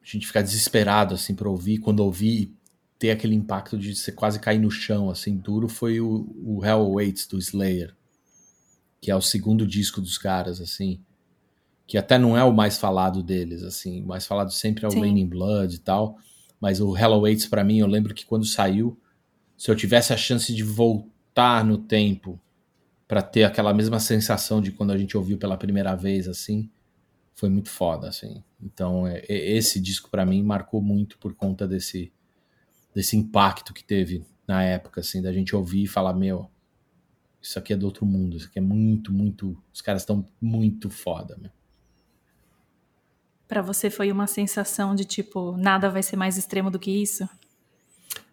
[0.00, 1.78] a gente ficar desesperado, assim, para ouvir.
[1.78, 2.54] Quando ouvir,
[2.96, 6.92] ter aquele impacto de você quase cair no chão, assim, duro, foi o, o Hell
[6.92, 7.92] Waits, do Slayer,
[9.00, 11.00] que é o segundo disco dos caras, assim,
[11.84, 15.00] que até não é o mais falado deles, assim, o mais falado sempre é o
[15.00, 16.16] Raining Blood e tal,
[16.60, 18.96] mas o Hell Waits, para mim, eu lembro que quando saiu,
[19.58, 22.40] se eu tivesse a chance de voltar no tempo
[23.12, 26.70] para ter aquela mesma sensação de quando a gente ouviu pela primeira vez, assim,
[27.34, 28.42] foi muito foda, assim.
[28.58, 32.10] Então, é, é, esse disco para mim marcou muito por conta desse
[32.94, 36.48] desse impacto que teve na época, assim, da gente ouvir e falar, meu,
[37.38, 40.88] isso aqui é do outro mundo, isso aqui é muito, muito, os caras estão muito
[40.88, 41.50] foda, meu.
[43.46, 47.28] Para você foi uma sensação de tipo, nada vai ser mais extremo do que isso?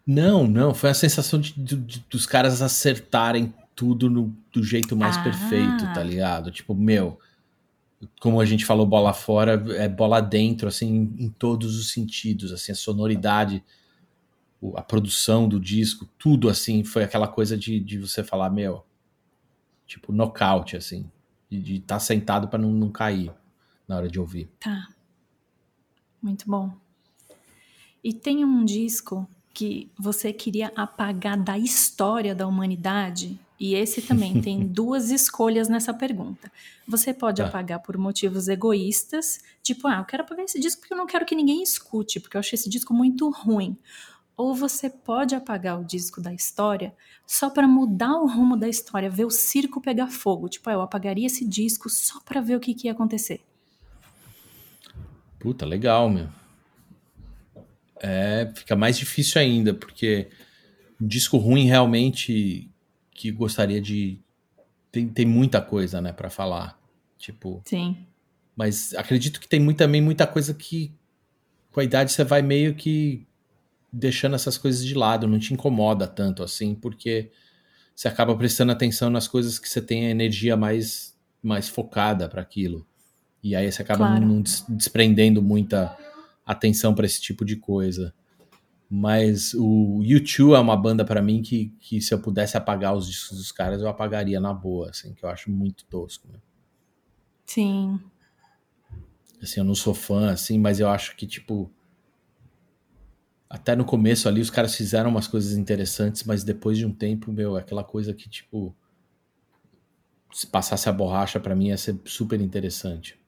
[0.06, 0.72] Não, não.
[0.72, 5.22] Foi a sensação de, de, de dos caras acertarem tudo no, do jeito mais ah.
[5.22, 6.50] perfeito, tá ligado?
[6.50, 7.18] Tipo, meu,
[8.20, 12.72] como a gente falou, bola fora, é bola dentro, assim, em todos os sentidos, assim,
[12.72, 13.64] a sonoridade,
[14.74, 18.84] a produção do disco, tudo, assim, foi aquela coisa de, de você falar, meu,
[19.86, 21.10] tipo, nocaute, assim,
[21.50, 23.32] de estar tá sentado para não, não cair
[23.88, 24.50] na hora de ouvir.
[24.60, 24.88] Tá.
[26.20, 26.70] Muito bom.
[28.04, 34.40] E tem um disco que você queria apagar da história da humanidade, e esse também
[34.42, 36.50] tem duas escolhas nessa pergunta.
[36.88, 37.48] Você pode Tá.
[37.48, 41.26] apagar por motivos egoístas, tipo, ah, eu quero apagar esse disco porque eu não quero
[41.26, 43.76] que ninguém escute, porque eu achei esse disco muito ruim.
[44.36, 46.94] Ou você pode apagar o disco da história
[47.26, 50.48] só para mudar o rumo da história, ver o circo pegar fogo.
[50.48, 53.42] Tipo, ah, eu apagaria esse disco só para ver o que, que ia acontecer.
[55.38, 56.28] Puta, legal, meu.
[58.02, 60.30] É, fica mais difícil ainda, porque
[60.98, 62.69] um disco ruim realmente
[63.20, 64.18] que gostaria de.
[64.90, 66.80] Tem, tem muita coisa, né, pra falar.
[67.18, 67.98] Tipo, Sim.
[68.56, 70.90] mas acredito que tem muito, também muita coisa que
[71.70, 73.26] com a idade você vai meio que
[73.92, 77.30] deixando essas coisas de lado, não te incomoda tanto assim, porque
[77.94, 82.40] você acaba prestando atenção nas coisas que você tem a energia mais, mais focada para
[82.40, 82.86] aquilo.
[83.42, 84.26] E aí você acaba Claro.
[84.26, 85.94] não des- desprendendo muita
[86.46, 88.14] atenção para esse tipo de coisa.
[88.92, 93.06] Mas o U2 é uma banda para mim que, que se eu pudesse apagar os
[93.06, 96.26] discos dos caras, eu apagaria na boa, assim, que eu acho muito tosco.
[96.26, 96.40] Né?
[97.46, 98.00] Sim.
[99.40, 101.70] Assim, eu não sou fã, assim, mas eu acho que, tipo.
[103.48, 107.32] Até no começo ali os caras fizeram umas coisas interessantes, mas depois de um tempo,
[107.32, 108.74] meu, é aquela coisa que, tipo.
[110.32, 113.19] Se passasse a borracha, pra mim ia ser super interessante.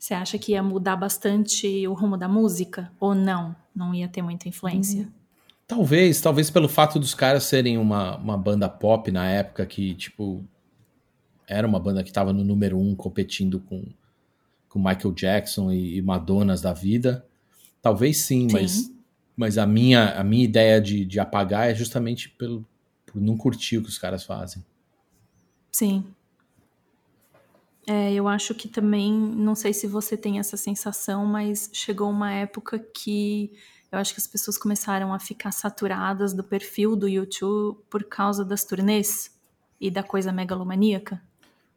[0.00, 2.90] Você acha que ia mudar bastante o rumo da música?
[2.98, 3.54] Ou não?
[3.76, 5.06] Não ia ter muita influência?
[5.68, 10.42] Talvez, talvez pelo fato dos caras serem uma, uma banda pop na época que, tipo.
[11.46, 13.84] Era uma banda que tava no número um competindo com,
[14.70, 17.26] com Michael Jackson e, e Madonas da vida.
[17.82, 18.52] Talvez sim, Sim.
[18.54, 18.90] mas,
[19.36, 22.64] mas a, minha, a minha ideia de, de apagar é justamente pelo,
[23.04, 24.64] por não curtir o que os caras fazem.
[25.72, 26.04] Sim.
[27.92, 32.32] É, eu acho que também, não sei se você tem essa sensação, mas chegou uma
[32.32, 33.52] época que
[33.90, 38.44] eu acho que as pessoas começaram a ficar saturadas do perfil do YouTube por causa
[38.44, 39.36] das turnês
[39.80, 41.20] e da coisa megalomaníaca.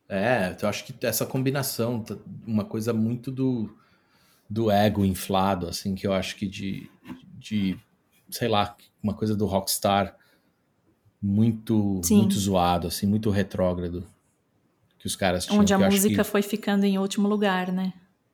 [0.07, 2.05] É, eu acho que essa combinação,
[2.45, 3.75] uma coisa muito do,
[4.47, 6.91] do ego inflado, assim, que eu acho que de,
[7.39, 7.75] de
[8.29, 10.15] sei lá, uma coisa do rockstar
[11.19, 12.17] muito, Sim.
[12.17, 14.12] muito zoado, assim, muito retrógrado
[15.03, 15.59] que os caras tinham.
[15.59, 17.91] onde a música que- foi ficando em último lugar, né?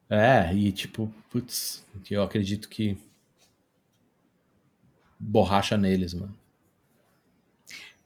[0.08, 2.96] É, e tipo, putz, que eu acredito que
[5.20, 6.38] borracha neles, mano.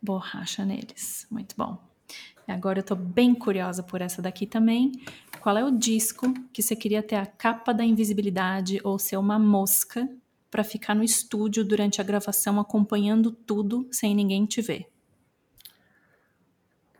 [0.01, 1.27] Borracha neles.
[1.29, 1.77] Muito bom.
[2.47, 4.93] Agora eu tô bem curiosa por essa daqui também.
[5.41, 9.37] Qual é o disco que você queria ter a capa da invisibilidade ou ser uma
[9.37, 10.07] mosca
[10.49, 14.89] pra ficar no estúdio durante a gravação acompanhando tudo sem ninguém te ver?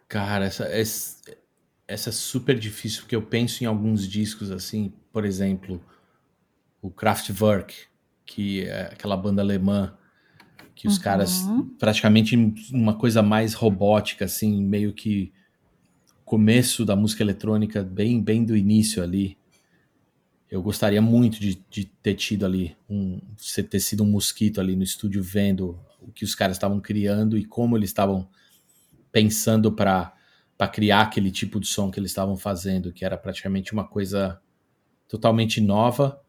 [0.10, 1.22] Cara, essa, essa,
[1.94, 5.84] essa é super difícil, porque eu penso em alguns discos assim, por exemplo,
[6.82, 7.74] o Kraftwerk,
[8.26, 9.96] que é aquela banda alemã,
[10.76, 11.04] que os Uhum.
[11.04, 11.44] caras
[11.78, 12.36] praticamente
[12.72, 15.32] uma coisa mais robótica, assim, meio que
[16.26, 19.38] começo da música eletrônica, bem, bem do início ali.
[20.50, 23.20] Eu gostaria muito de, de ter tido ali, um,
[23.70, 27.46] ter sido um mosquito ali no estúdio vendo o que os caras estavam criando e
[27.46, 28.28] como eles estavam
[29.12, 30.14] pensando para
[30.68, 34.42] criar aquele tipo de som que eles estavam fazendo, que era praticamente uma coisa
[35.08, 36.22] totalmente nova,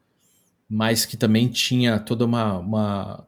[0.68, 3.26] mas que também tinha toda uma, uma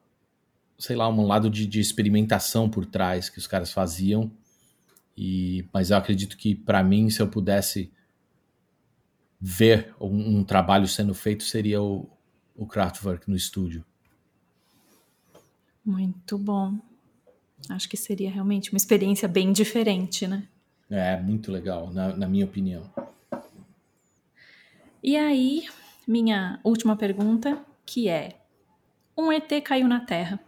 [0.78, 4.30] sei lá, um lado de, de experimentação por trás que os caras faziam.
[5.16, 7.90] E, mas eu acredito que para mim, se eu pudesse
[9.40, 12.08] ver um, um trabalho sendo feito, seria o,
[12.54, 13.84] o Kraftwerk no estúdio.
[15.84, 16.78] Muito bom.
[17.68, 20.46] Acho que seria realmente uma experiência bem diferente, né?
[20.88, 22.88] É muito legal, na, na minha opinião.
[25.02, 25.68] E aí,
[26.06, 28.40] minha última pergunta, que é:
[29.16, 30.40] um ET caiu na Terra.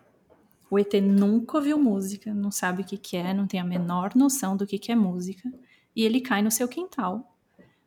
[0.71, 4.15] O ET nunca ouviu música, não sabe o que, que é, não tem a menor
[4.15, 5.51] noção do que, que é música,
[5.97, 7.35] e ele cai no seu quintal.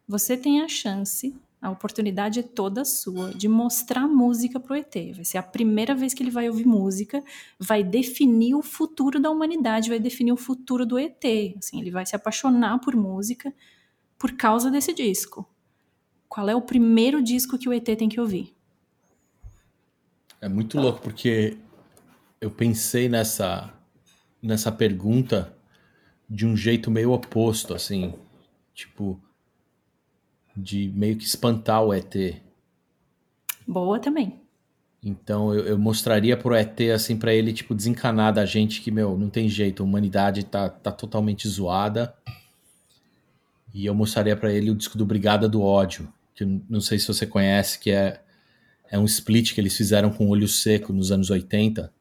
[0.07, 4.95] Você tem a chance, a oportunidade é toda sua, de mostrar música pro ET.
[5.13, 7.23] Vai ser a primeira vez que ele vai ouvir música,
[7.59, 11.23] vai definir o futuro da humanidade, vai definir o futuro do ET.
[11.57, 13.53] Assim, ele vai se apaixonar por música
[14.17, 15.47] por causa desse disco.
[16.27, 18.55] Qual é o primeiro disco que o ET tem que ouvir?
[20.39, 21.57] É muito louco porque
[22.39, 23.71] eu pensei nessa
[24.41, 25.55] nessa pergunta
[26.27, 28.15] de um jeito meio oposto, assim,
[28.73, 29.21] tipo
[30.61, 32.15] de meio que espantar o ET.
[33.67, 34.39] Boa também.
[35.03, 39.17] Então eu, eu mostraria pro ET assim para ele tipo desencanar da gente que meu
[39.17, 42.13] não tem jeito, a humanidade tá, tá totalmente zoada.
[43.73, 47.07] E eu mostraria para ele o disco do Brigada do Ódio, que não sei se
[47.07, 48.21] você conhece, que é
[48.91, 51.91] é um split que eles fizeram com olho seco nos anos 80.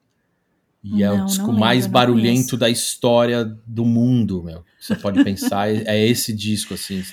[0.83, 4.65] E não, é o disco mais barulhento da história do mundo, meu.
[4.81, 7.05] Você pode pensar, é esse disco, assim.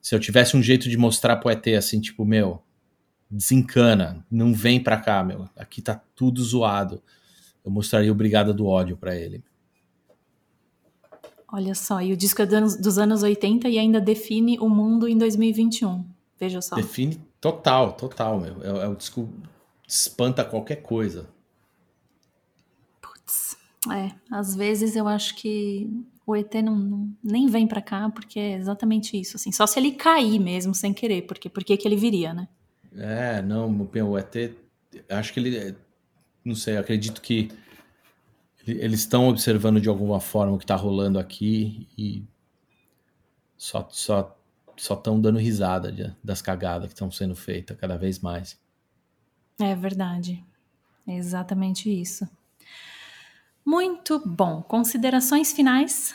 [0.00, 2.62] Se eu tivesse um jeito de mostrar pro ET, assim, tipo, meu,
[3.30, 5.48] desencana, não vem pra cá, meu.
[5.56, 7.02] Aqui tá tudo zoado.
[7.64, 9.44] Eu mostraria o Brigada do Ódio para ele.
[11.52, 15.18] Olha só, e o disco é dos anos 80 e ainda define o mundo em
[15.18, 16.04] 2021.
[16.38, 16.76] Veja só.
[16.76, 18.62] Define total, total, meu.
[18.62, 19.28] É, é o disco
[19.86, 21.28] espanta qualquer coisa.
[23.02, 23.56] Putz,
[23.92, 24.12] é.
[24.30, 25.90] Às vezes eu acho que
[26.30, 29.52] o ET não, não nem vem para cá porque é exatamente isso, assim.
[29.52, 32.48] Só se ele cair mesmo sem querer, porque por que ele viria, né?
[32.96, 34.34] É, não, o ET,
[35.08, 35.76] acho que ele,
[36.44, 37.50] não sei, acredito que
[38.66, 42.24] eles estão observando de alguma forma o que está rolando aqui e
[43.56, 44.36] só só
[44.76, 48.58] só estão dando risada de, das cagadas que estão sendo feitas cada vez mais.
[49.60, 50.42] É verdade.
[51.06, 52.26] É exatamente isso.
[53.64, 54.62] Muito bom.
[54.62, 56.14] Considerações finais?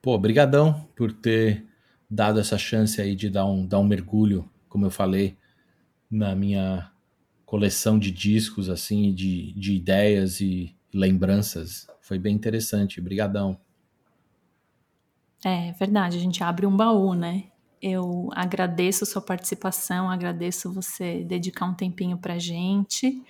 [0.00, 1.64] Pô, brigadão por ter
[2.08, 5.36] dado essa chance aí de dar um, dar um mergulho, como eu falei,
[6.10, 6.90] na minha
[7.44, 11.86] coleção de discos, assim, de, de ideias e lembranças.
[12.00, 13.00] Foi bem interessante.
[13.00, 13.58] Brigadão.
[15.44, 17.44] É verdade, a gente abre um baú, né?
[17.80, 23.22] Eu agradeço sua participação, agradeço você dedicar um tempinho pra gente.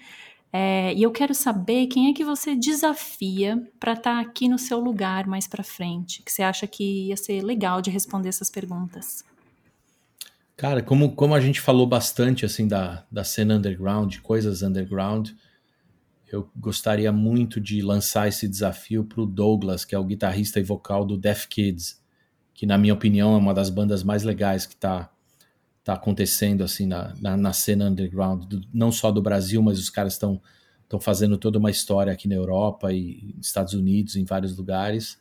[0.52, 4.58] É, e eu quero saber quem é que você desafia para estar tá aqui no
[4.58, 8.48] seu lugar mais para frente, que você acha que ia ser legal de responder essas
[8.48, 9.24] perguntas.
[10.56, 15.32] Cara, como, como a gente falou bastante assim da, da cena underground, de coisas underground,
[16.32, 20.62] eu gostaria muito de lançar esse desafio para o Douglas, que é o guitarrista e
[20.62, 22.02] vocal do Death Kids,
[22.54, 25.10] que na minha opinião é uma das bandas mais legais que está
[25.86, 29.88] tá acontecendo assim na, na, na cena underground, do, não só do Brasil, mas os
[29.88, 30.42] caras estão
[30.82, 35.16] estão fazendo toda uma história aqui na Europa e Estados Unidos, em vários lugares.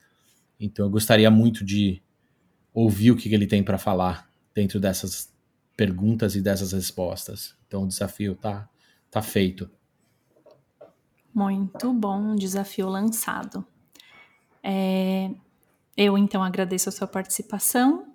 [0.60, 2.02] Então eu gostaria muito de
[2.74, 5.32] ouvir o que ele tem para falar dentro dessas
[5.78, 7.56] perguntas e dessas respostas.
[7.68, 8.68] Então o desafio tá
[9.12, 9.70] tá feito.
[11.32, 13.64] Muito bom, desafio lançado.
[14.64, 15.30] É,
[15.96, 18.15] eu então agradeço a sua participação.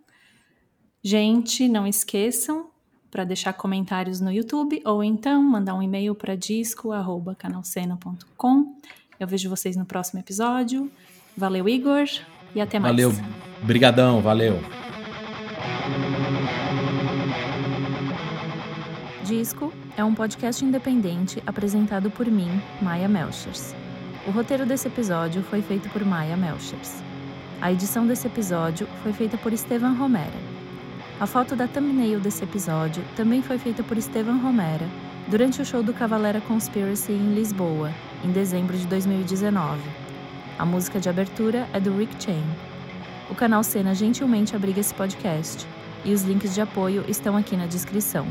[1.02, 2.66] Gente, não esqueçam
[3.10, 8.76] para deixar comentários no YouTube ou então mandar um e-mail para disco@canalcena.com.
[9.18, 10.90] Eu vejo vocês no próximo episódio.
[11.34, 12.04] Valeu, Igor,
[12.54, 12.94] e até mais.
[12.94, 13.14] Valeu.
[13.62, 14.60] Brigadão, valeu.
[19.24, 22.50] Disco é um podcast independente apresentado por mim,
[22.82, 23.74] Maia Melchers.
[24.26, 27.02] O roteiro desse episódio foi feito por Maia Melchers.
[27.58, 30.49] A edição desse episódio foi feita por Estevan Romera.
[31.20, 34.88] A foto da thumbnail desse episódio também foi feita por Estevan Romera
[35.28, 37.92] durante o show do Cavalera Conspiracy em Lisboa,
[38.24, 39.82] em dezembro de 2019.
[40.58, 42.42] A música de abertura é do Rick Chain.
[43.28, 45.68] O canal Cena gentilmente abriga esse podcast,
[46.06, 48.26] e os links de apoio estão aqui na descrição.